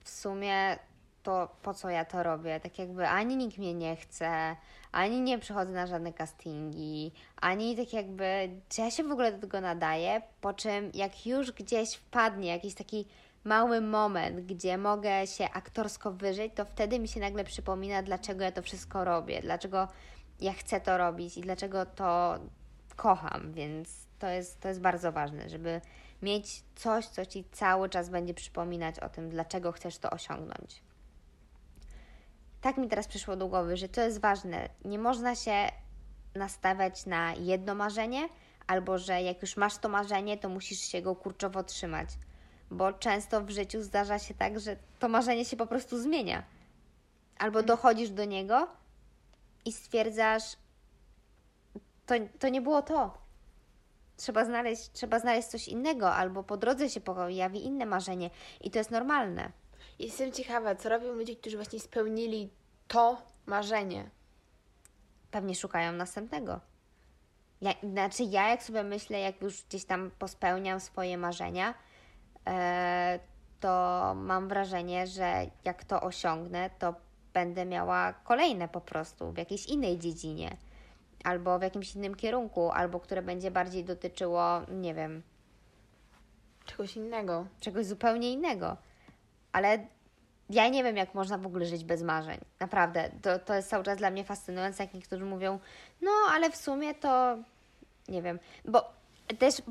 w 0.04 0.10
sumie 0.10 0.78
to 1.24 1.56
po 1.62 1.74
co 1.74 1.90
ja 1.90 2.06
to 2.06 2.24
robię? 2.24 2.60
Tak 2.60 2.80
jakby 2.80 3.08
ani 3.08 3.38
nikt 3.38 3.58
mnie 3.58 3.74
nie 3.74 3.96
chce, 3.96 4.56
ani 4.92 5.22
nie 5.22 5.40
przychodzę 5.40 5.72
na 5.72 5.88
żadne 5.88 6.14
castingi, 6.14 7.12
ani 7.36 7.78
tak 7.78 7.94
jakby, 7.94 8.50
czy 8.70 8.82
ja 8.82 8.92
się 8.92 9.04
w 9.04 9.12
ogóle 9.12 9.32
do 9.32 9.40
tego 9.40 9.62
nadaję? 9.62 10.22
Po 10.42 10.54
czym 10.54 10.92
jak 10.94 11.26
już 11.26 11.52
gdzieś 11.52 11.94
wpadnie 11.94 12.50
jakiś 12.50 12.74
taki 12.74 13.06
mały 13.44 13.82
moment, 13.82 14.40
gdzie 14.40 14.78
mogę 14.78 15.28
się 15.28 15.50
aktorsko 15.50 16.12
wyżyć, 16.12 16.54
to 16.56 16.66
wtedy 16.66 17.00
mi 17.00 17.08
się 17.08 17.20
nagle 17.20 17.44
przypomina, 17.44 18.04
dlaczego 18.04 18.44
ja 18.44 18.52
to 18.52 18.62
wszystko 18.62 19.04
robię, 19.04 19.42
dlaczego 19.42 19.88
ja 20.40 20.54
chcę 20.54 20.82
to 20.82 20.98
robić 20.98 21.38
i 21.38 21.42
dlaczego 21.42 21.86
to 21.86 22.40
kocham, 22.96 23.54
więc 23.54 24.08
to 24.20 24.28
jest, 24.28 24.60
to 24.60 24.68
jest 24.68 24.82
bardzo 24.82 25.12
ważne, 25.12 25.50
żeby 25.50 25.82
mieć 26.22 26.64
coś, 26.76 27.08
co 27.08 27.26
Ci 27.26 27.44
cały 27.52 27.90
czas 27.90 28.10
będzie 28.10 28.34
przypominać 28.34 29.00
o 29.00 29.10
tym, 29.10 29.30
dlaczego 29.30 29.72
chcesz 29.72 29.98
to 29.98 30.10
osiągnąć. 30.10 30.82
Tak 32.62 32.78
mi 32.78 32.88
teraz 32.88 33.08
przyszło 33.08 33.36
do 33.36 33.48
głowy, 33.48 33.78
że 33.78 33.90
to 33.90 34.02
jest 34.02 34.22
ważne. 34.22 34.70
Nie 34.86 35.00
można 35.00 35.36
się 35.36 35.70
nastawiać 36.36 37.06
na 37.06 37.34
jedno 37.34 37.76
marzenie, 37.76 38.30
albo 38.68 38.98
że 38.98 39.22
jak 39.22 39.42
już 39.42 39.58
masz 39.58 39.78
to 39.78 39.90
marzenie, 39.90 40.38
to 40.38 40.50
musisz 40.50 40.80
się 40.80 41.02
go 41.02 41.16
kurczowo 41.16 41.64
trzymać. 41.64 42.10
Bo 42.74 42.94
często 42.94 43.42
w 43.42 43.50
życiu 43.50 43.82
zdarza 43.82 44.20
się 44.20 44.34
tak, 44.34 44.60
że 44.60 44.76
to 45.00 45.10
marzenie 45.10 45.46
się 45.46 45.58
po 45.58 45.68
prostu 45.68 46.02
zmienia. 46.02 46.44
Albo 47.38 47.64
dochodzisz 47.64 48.10
do 48.10 48.26
niego 48.26 48.68
i 49.66 49.72
stwierdzasz, 49.72 50.44
to, 52.06 52.16
to 52.40 52.50
nie 52.50 52.62
było 52.62 52.82
to. 52.82 53.18
Trzeba 54.18 54.46
znaleźć, 54.46 54.92
trzeba 54.92 55.20
znaleźć 55.20 55.48
coś 55.48 55.68
innego, 55.68 56.14
albo 56.14 56.44
po 56.44 56.58
drodze 56.58 56.90
się 56.90 57.02
pojawi 57.02 57.66
inne 57.66 57.86
marzenie 57.86 58.30
i 58.62 58.72
to 58.72 58.78
jest 58.78 58.92
normalne. 58.92 59.52
Jestem 60.00 60.32
ciekawa, 60.32 60.76
co 60.76 60.90
robią 60.90 61.14
ludzie, 61.14 61.36
którzy 61.36 61.58
właśnie 61.58 61.80
spełnili 61.80 62.50
to 62.88 63.22
marzenie. 63.46 64.10
Pewnie 65.32 65.56
szukają 65.56 65.92
następnego. 65.92 66.60
Ja, 67.62 67.74
znaczy, 67.84 68.24
ja 68.24 68.50
jak 68.50 68.64
sobie 68.64 68.84
myślę, 68.84 69.20
jak 69.20 69.42
już 69.42 69.64
gdzieś 69.64 69.86
tam 69.86 70.12
pospełniam 70.20 70.80
swoje 70.80 71.18
marzenia, 71.18 71.74
to 73.60 74.14
mam 74.16 74.48
wrażenie, 74.48 75.08
że 75.08 75.46
jak 75.66 75.84
to 75.84 76.02
osiągnę, 76.02 76.70
to 76.80 76.96
będę 77.34 77.66
miała 77.66 78.14
kolejne 78.14 78.68
po 78.68 78.82
prostu 78.82 79.32
w 79.32 79.38
jakiejś 79.38 79.66
innej 79.66 80.00
dziedzinie, 80.00 80.58
albo 81.24 81.60
w 81.60 81.62
jakimś 81.62 81.96
innym 81.96 82.16
kierunku, 82.16 82.72
albo 82.72 83.00
które 83.00 83.22
będzie 83.22 83.52
bardziej 83.52 83.84
dotyczyło, 83.84 84.62
nie 84.72 84.94
wiem, 84.94 85.24
Czegoś 86.66 86.96
innego. 86.96 87.46
czegoś 87.60 87.86
zupełnie 87.86 88.32
innego. 88.32 88.78
Ale 89.52 89.88
ja 90.50 90.68
nie 90.68 90.84
wiem, 90.84 90.98
jak 90.98 91.16
można 91.16 91.38
w 91.38 91.46
ogóle 91.46 91.66
żyć 91.66 91.84
bez 91.84 92.02
marzeń. 92.02 92.40
Naprawdę, 92.60 93.10
to, 93.22 93.40
to 93.40 93.54
jest 93.54 93.70
cały 93.70 93.84
czas 93.84 93.98
dla 93.98 94.10
mnie 94.12 94.24
fascynujące, 94.24 94.84
jak 94.84 94.94
niektórzy 94.94 95.26
mówią, 95.26 95.60
no 96.02 96.12
ale 96.32 96.50
w 96.50 96.56
sumie 96.56 96.94
to 96.94 97.38
nie 98.08 98.22
wiem, 98.22 98.40
bo 98.66 98.92
też 99.40 99.62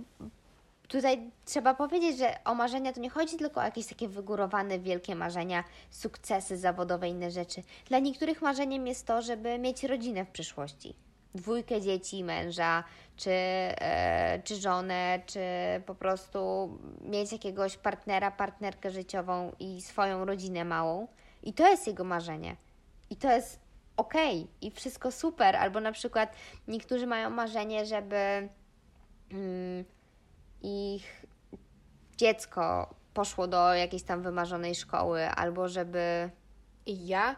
tutaj 0.89 1.31
trzeba 1.45 1.75
powiedzieć, 1.75 2.19
że 2.19 2.45
o 2.45 2.55
marzenia 2.55 2.93
to 2.93 3.01
nie 3.01 3.11
chodzi 3.11 3.37
tylko 3.37 3.61
o 3.61 3.65
jakieś 3.65 3.87
takie 3.87 4.09
wygórowane, 4.09 4.79
wielkie 4.79 5.15
marzenia, 5.15 5.65
sukcesy 5.91 6.57
zawodowe, 6.57 7.09
inne 7.09 7.31
rzeczy. 7.31 7.63
Dla 7.89 7.99
niektórych 7.99 8.43
marzeniem 8.43 8.87
jest 8.87 9.07
to, 9.07 9.23
żeby 9.23 9.59
mieć 9.59 9.85
rodzinę 9.85 10.25
w 10.25 10.31
przyszłości. 10.31 10.95
Dwójkę 11.35 11.81
dzieci, 11.81 12.25
męża, 12.25 12.85
czy, 13.17 13.31
e, 13.31 14.43
czy 14.45 14.57
żonę, 14.57 15.21
czy 15.27 15.41
po 15.87 15.95
prostu 15.95 16.71
mieć 17.01 17.33
jakiegoś 17.33 17.77
partnera, 17.77 18.31
partnerkę 18.31 18.91
życiową 18.91 19.53
i 19.61 19.83
swoją 19.83 20.25
rodzinę 20.25 20.65
małą. 20.65 21.09
I 21.43 21.53
to 21.53 21.69
jest 21.69 21.87
jego 21.87 22.05
marzenie. 22.05 22.57
I 23.11 23.17
to 23.17 23.33
jest 23.33 23.61
okej 23.97 24.47
i 24.61 24.71
wszystko 24.71 25.13
super. 25.13 25.57
Albo 25.57 25.81
na 25.81 25.93
przykład 25.93 26.33
niektórzy 26.69 27.07
mają 27.07 27.31
marzenie, 27.31 27.87
żeby 27.87 28.49
mm, 29.31 29.85
ich 30.63 31.23
dziecko 32.17 32.95
poszło 33.15 33.47
do 33.47 33.75
jakiejś 33.75 34.03
tam 34.03 34.23
wymarzonej 34.23 34.75
szkoły, 34.75 35.29
albo 35.29 35.69
żeby. 35.69 36.31
I 36.87 37.07
ja, 37.07 37.37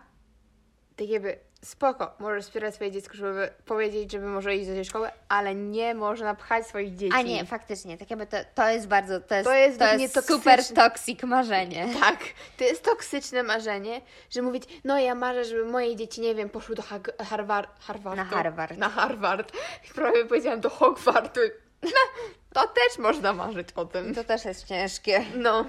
tak 0.97 1.09
jakby, 1.09 1.39
spoko, 1.65 2.15
możesz 2.19 2.45
wspierać 2.45 2.75
swoje 2.75 2.91
dziecko, 2.91 3.15
żeby 3.15 3.51
powiedzieć, 3.65 4.13
żeby 4.13 4.27
może 4.27 4.57
iść 4.57 4.69
do 4.69 4.75
tej 4.75 4.85
szkoły, 4.85 5.11
ale 5.29 5.55
nie 5.55 5.95
można 5.95 6.35
pchać 6.35 6.67
swoich 6.67 6.97
dzieci. 6.97 7.17
A 7.17 7.23
nie, 7.23 7.45
faktycznie, 7.45 7.99
tak 7.99 8.11
jakby 8.11 8.27
to, 8.27 8.37
to 8.55 8.69
jest 8.69 8.89
bardzo. 8.89 9.21
To 9.21 9.35
jest, 9.35 9.49
To 9.49 9.55
jest 9.55 9.79
to 9.79 9.85
jest 9.85 9.97
mnie 9.97 10.09
super 10.09 10.57
toksyczne. 10.59 10.83
toxic 10.83 11.23
marzenie. 11.23 11.89
Tak, 12.01 12.19
to 12.59 12.65
jest 12.65 12.85
toksyczne 12.85 13.43
marzenie, 13.43 14.01
że 14.31 14.43
mówić, 14.43 14.65
no 14.85 14.99
ja 14.99 15.15
marzę, 15.15 15.45
żeby 15.45 15.65
moje 15.65 15.97
dzieci, 15.97 16.21
nie 16.21 16.35
wiem, 16.35 16.49
poszły 16.49 16.75
do 16.75 16.83
Harvard, 17.25 17.81
Harvardu. 17.81 18.17
Na 18.17 18.25
Harvard. 18.25 18.79
Na 18.79 18.89
Harvard. 18.89 19.53
Prawie 19.95 20.25
powiedziałam 20.25 20.61
do 20.61 20.71
Hogwartu. 20.71 21.41
To 22.55 22.69
też 22.69 22.99
można 22.99 23.33
marzyć 23.33 23.69
o 23.73 23.85
tym. 23.85 24.15
To 24.15 24.25
też 24.25 24.45
jest 24.45 24.65
ciężkie, 24.67 25.25
No. 25.37 25.65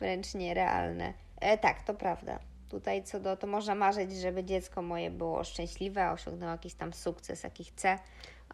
wręcz 0.00 0.34
nierealne. 0.34 1.12
E, 1.40 1.58
tak, 1.58 1.82
to 1.82 1.94
prawda. 1.94 2.38
Tutaj 2.70 3.02
co 3.04 3.20
do, 3.20 3.36
to 3.36 3.46
można 3.46 3.74
marzyć, 3.74 4.12
żeby 4.16 4.44
dziecko 4.44 4.82
moje 4.82 5.10
było 5.10 5.44
szczęśliwe, 5.44 6.10
osiągnęło 6.10 6.52
jakiś 6.52 6.74
tam 6.74 6.92
sukces, 6.92 7.42
jaki 7.42 7.64
chce, 7.64 7.98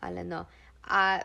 ale 0.00 0.24
no. 0.24 0.46
A, 0.88 1.20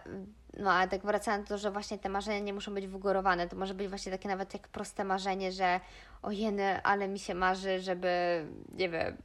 no, 0.58 0.72
a 0.74 0.88
tak 0.88 1.02
wracając 1.02 1.50
do 1.50 1.56
to, 1.56 1.58
że 1.58 1.72
właśnie 1.72 1.98
te 2.00 2.10
marzenia 2.10 2.40
nie 2.40 2.54
muszą 2.54 2.74
być 2.74 2.88
wygórowane, 2.88 3.48
to 3.50 3.56
może 3.56 3.74
być 3.74 3.88
właśnie 3.88 4.12
takie 4.12 4.30
nawet 4.30 4.54
jak 4.54 4.68
proste 4.68 5.04
marzenie, 5.04 5.52
że 5.52 5.80
ojeny, 6.22 6.84
ale 6.84 7.08
mi 7.08 7.20
się 7.20 7.36
marzy, 7.36 7.80
żeby, 7.80 8.46
nie 8.78 8.90
wiem, 8.90 9.18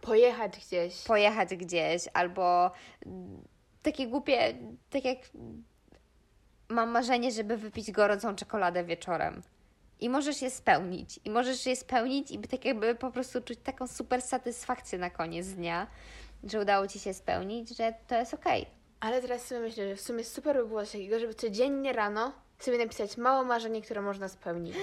Pojechać 0.00 0.66
gdzieś. 0.66 1.04
pojechać 1.04 1.56
gdzieś, 1.56 2.02
albo 2.14 2.70
mm, 3.06 3.42
takie 3.82 4.06
głupie, 4.06 4.54
tak 4.90 5.04
jak 5.04 5.18
mam 6.68 6.90
marzenie, 6.90 7.32
żeby 7.32 7.56
wypić 7.56 7.92
gorącą 7.92 8.36
czekoladę 8.36 8.84
wieczorem. 8.84 9.42
I 10.00 10.08
możesz 10.10 10.42
je 10.42 10.50
spełnić. 10.50 11.20
I 11.24 11.30
możesz 11.30 11.66
je 11.66 11.76
spełnić 11.76 12.30
i 12.30 12.38
tak 12.38 12.64
jakby 12.64 12.94
po 12.94 13.10
prostu 13.10 13.40
czuć 13.40 13.58
taką 13.58 13.86
super 13.86 14.22
satysfakcję 14.22 14.98
na 14.98 15.10
koniec 15.10 15.48
dnia, 15.48 15.86
że 16.44 16.60
udało 16.60 16.86
Ci 16.88 16.98
się 17.00 17.14
spełnić, 17.14 17.76
że 17.76 17.94
to 18.08 18.14
jest 18.14 18.34
okej. 18.34 18.66
Ale 19.00 19.22
teraz 19.22 19.44
sobie 19.46 19.60
myślę, 19.60 19.88
że 19.88 19.96
w 19.96 20.00
sumie 20.00 20.24
super 20.24 20.56
by 20.56 20.66
było 20.68 20.80
coś 20.80 20.92
takiego, 20.92 21.18
żeby 21.18 21.34
codziennie 21.34 21.92
rano 21.92 22.32
sobie 22.58 22.78
napisać 22.78 23.16
małe 23.16 23.44
marzenie, 23.44 23.82
które 23.82 24.02
można 24.02 24.28
spełnić. 24.28 24.74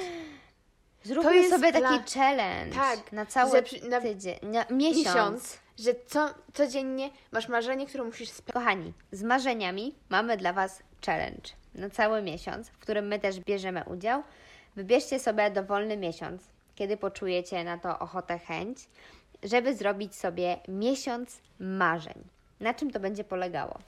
Zróbmy 1.04 1.36
jest 1.36 1.50
sobie 1.50 1.72
taki 1.74 1.88
dla- 1.88 2.04
challenge 2.14 2.76
Tak, 2.76 3.12
na 3.12 3.26
cały 3.26 3.52
że 3.52 3.90
na- 3.90 4.02
tydzień, 4.02 4.36
na 4.44 4.66
miesiąc. 4.72 5.06
Miesiąc, 5.06 5.60
że 5.80 5.92
co, 6.08 6.30
codziennie 6.54 7.10
masz 7.32 7.48
marzenie, 7.48 7.88
które 7.88 8.04
musisz 8.04 8.30
spełnić. 8.30 8.54
Kochani, 8.54 8.94
z 9.12 9.24
marzeniami 9.24 9.96
mamy 10.10 10.38
dla 10.38 10.54
Was 10.54 10.84
challenge 11.06 11.50
na 11.76 11.90
cały 11.90 12.22
miesiąc, 12.22 12.70
w 12.70 12.78
którym 12.78 13.08
my 13.08 13.20
też 13.20 13.40
bierzemy 13.40 13.84
udział. 13.84 14.24
Wybierzcie 14.76 15.20
sobie 15.20 15.52
dowolny 15.52 15.98
miesiąc, 15.98 16.42
kiedy 16.76 16.98
poczujecie 16.98 17.64
na 17.64 17.78
to 17.78 18.00
ochotę, 18.00 18.40
chęć, 18.40 18.78
żeby 19.44 19.76
zrobić 19.76 20.16
sobie 20.16 20.58
miesiąc 20.68 21.42
marzeń. 21.60 22.24
Na 22.60 22.74
czym 22.74 22.92
to 22.92 23.00
będzie 23.00 23.24
polegało? 23.24 23.80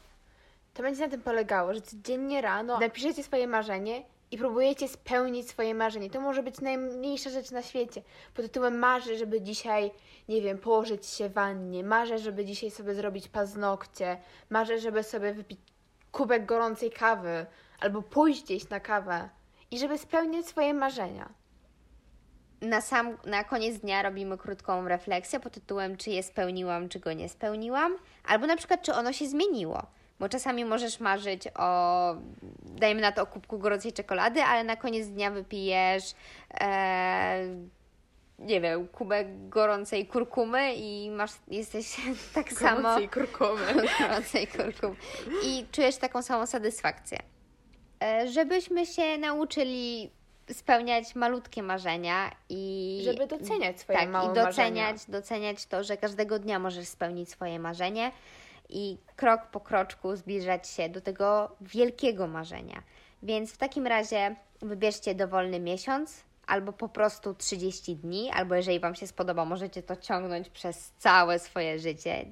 To 0.74 0.84
będzie 0.84 1.02
na 1.02 1.10
tym 1.10 1.22
polegało, 1.22 1.74
że 1.74 1.82
codziennie 1.82 2.42
rano 2.42 2.80
napiszecie 2.80 3.24
swoje 3.24 3.48
marzenie 3.48 4.04
i 4.32 4.38
próbujecie 4.38 4.88
spełnić 4.88 5.50
swoje 5.50 5.76
marzenie. 5.76 6.10
To 6.10 6.22
może 6.22 6.44
być 6.44 6.62
najmniejsza 6.62 7.30
rzecz 7.30 7.52
na 7.52 7.62
świecie. 7.62 8.02
Pod 8.34 8.46
tytułem 8.46 8.80
marzę, 8.80 9.18
żeby 9.18 9.42
dzisiaj, 9.42 9.92
nie 10.30 10.42
wiem, 10.42 10.58
położyć 10.58 11.06
się 11.06 11.30
w 11.30 11.34
wannie. 11.34 11.84
Marzę, 11.84 12.20
żeby 12.20 12.46
dzisiaj 12.46 12.72
sobie 12.72 12.94
zrobić 12.94 13.28
paznokcie. 13.28 14.18
Marzę, 14.50 14.80
żeby 14.80 15.04
sobie 15.04 15.34
wypić 15.34 15.60
kubek 16.12 16.46
gorącej 16.46 16.92
kawy. 16.92 17.46
Albo 17.80 18.02
pójść 18.02 18.44
gdzieś 18.44 18.70
na 18.70 18.80
kawę. 18.80 19.30
I 19.72 19.80
żeby 19.80 19.98
spełniać 19.98 20.46
swoje 20.46 20.74
marzenia. 20.74 21.30
Na 22.62 22.82
sam 22.82 23.18
na 23.26 23.44
koniec 23.44 23.78
dnia 23.78 24.02
robimy 24.02 24.38
krótką 24.38 24.88
refleksję 24.88 25.40
pod 25.40 25.54
tytułem 25.54 25.98
czy 25.98 26.10
je 26.10 26.24
spełniłam, 26.24 26.90
czy 26.90 27.00
go 27.00 27.14
nie 27.14 27.30
spełniłam, 27.30 27.96
albo 28.26 28.48
na 28.48 28.56
przykład 28.56 28.82
czy 28.82 28.94
ono 28.94 29.14
się 29.14 29.28
zmieniło. 29.28 29.84
Bo 30.20 30.30
czasami 30.30 30.66
możesz 30.66 31.00
marzyć 31.00 31.48
o, 31.56 32.16
dajmy 32.62 33.02
na 33.02 33.12
to, 33.12 33.22
o 33.22 33.26
kubku 33.26 33.60
gorącej 33.60 33.94
czekolady, 33.94 34.44
ale 34.44 34.64
na 34.64 34.76
koniec 34.76 35.08
dnia 35.08 35.32
wypijesz, 35.32 36.04
e, 36.54 37.48
nie 38.40 38.62
wiem, 38.62 38.88
kubek 38.88 39.50
gorącej 39.50 40.08
kurkumy 40.08 40.74
i 40.76 41.12
masz, 41.12 41.32
jesteś 41.48 41.96
tak 42.36 42.52
samo 42.52 42.82
Gorącej 42.82 43.10
kurkumy. 43.10 43.74
gorącej 44.00 44.48
kurkumy 44.48 44.96
i 45.44 45.66
czujesz 45.72 45.98
taką 45.98 46.22
samą 46.22 46.46
satysfakcję. 46.46 47.37
E, 48.04 48.28
Żebyśmy 48.28 48.86
się 48.86 49.18
nauczyli 49.18 50.10
spełniać 50.54 51.16
malutkie 51.16 51.64
marzenia 51.64 52.32
i 52.50 53.02
Żeby 53.06 53.28
doceniać 53.28 53.80
swoje 53.80 54.00
tak, 54.00 54.10
małe 54.10 54.32
i 54.32 54.36
doceniać, 54.36 54.94
marzenia. 54.94 55.20
doceniać 55.20 55.66
to, 55.66 55.84
że 55.84 55.98
każdego 55.98 56.40
dnia 56.40 56.60
możesz 56.60 56.88
spełnić 56.88 57.30
swoje 57.30 57.60
marzenie 57.60 58.12
i 58.70 58.98
krok 59.16 59.42
po 59.52 59.60
kroczku 59.60 60.16
zbliżać 60.16 60.70
się 60.70 60.90
do 60.90 61.02
tego 61.02 61.56
wielkiego 61.62 62.28
marzenia. 62.28 62.84
Więc 63.24 63.54
w 63.54 63.58
takim 63.58 63.88
razie 63.88 64.36
wybierzcie 64.62 65.16
dowolny 65.16 65.60
miesiąc, 65.60 66.24
albo 66.48 66.74
po 66.74 66.90
prostu 66.90 67.34
30 67.34 67.96
dni, 67.96 68.30
albo 68.34 68.56
jeżeli 68.56 68.80
Wam 68.80 68.96
się 68.96 69.08
spodoba, 69.08 69.46
możecie 69.46 69.84
to 69.84 69.96
ciągnąć 69.96 70.50
przez 70.50 70.92
całe 70.98 71.40
swoje 71.40 71.80
życie. 71.80 72.26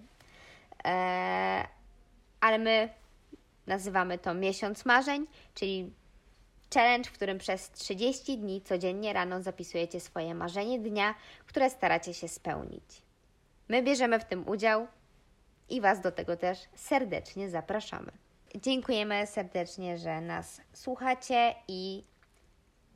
Eee, 0.83 1.65
ale 2.41 2.57
my 2.57 2.89
nazywamy 3.67 4.17
to 4.17 4.33
miesiąc 4.33 4.85
marzeń, 4.85 5.27
czyli 5.53 5.93
challenge, 6.73 7.09
w 7.09 7.13
którym 7.13 7.37
przez 7.37 7.71
30 7.71 8.37
dni 8.37 8.61
codziennie 8.61 9.13
rano 9.13 9.41
zapisujecie 9.41 9.99
swoje 9.99 10.35
marzenie 10.35 10.79
dnia, 10.79 11.15
które 11.45 11.69
staracie 11.69 12.13
się 12.13 12.27
spełnić. 12.27 13.01
My 13.69 13.83
bierzemy 13.83 14.19
w 14.19 14.25
tym 14.25 14.49
udział 14.49 14.87
i 15.69 15.81
Was 15.81 16.01
do 16.01 16.11
tego 16.11 16.37
też 16.37 16.59
serdecznie 16.75 17.49
zapraszamy. 17.49 18.11
Dziękujemy 18.55 19.27
serdecznie, 19.27 19.97
że 19.97 20.21
nas 20.21 20.61
słuchacie 20.73 21.55
i 21.67 22.03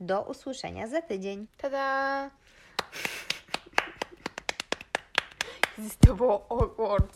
do 0.00 0.22
usłyszenia 0.22 0.86
za 0.86 1.02
tydzień. 1.02 1.46
Tada! 1.56 2.30
To 6.06 6.14
było 6.14 6.46
awkward. 6.50 7.06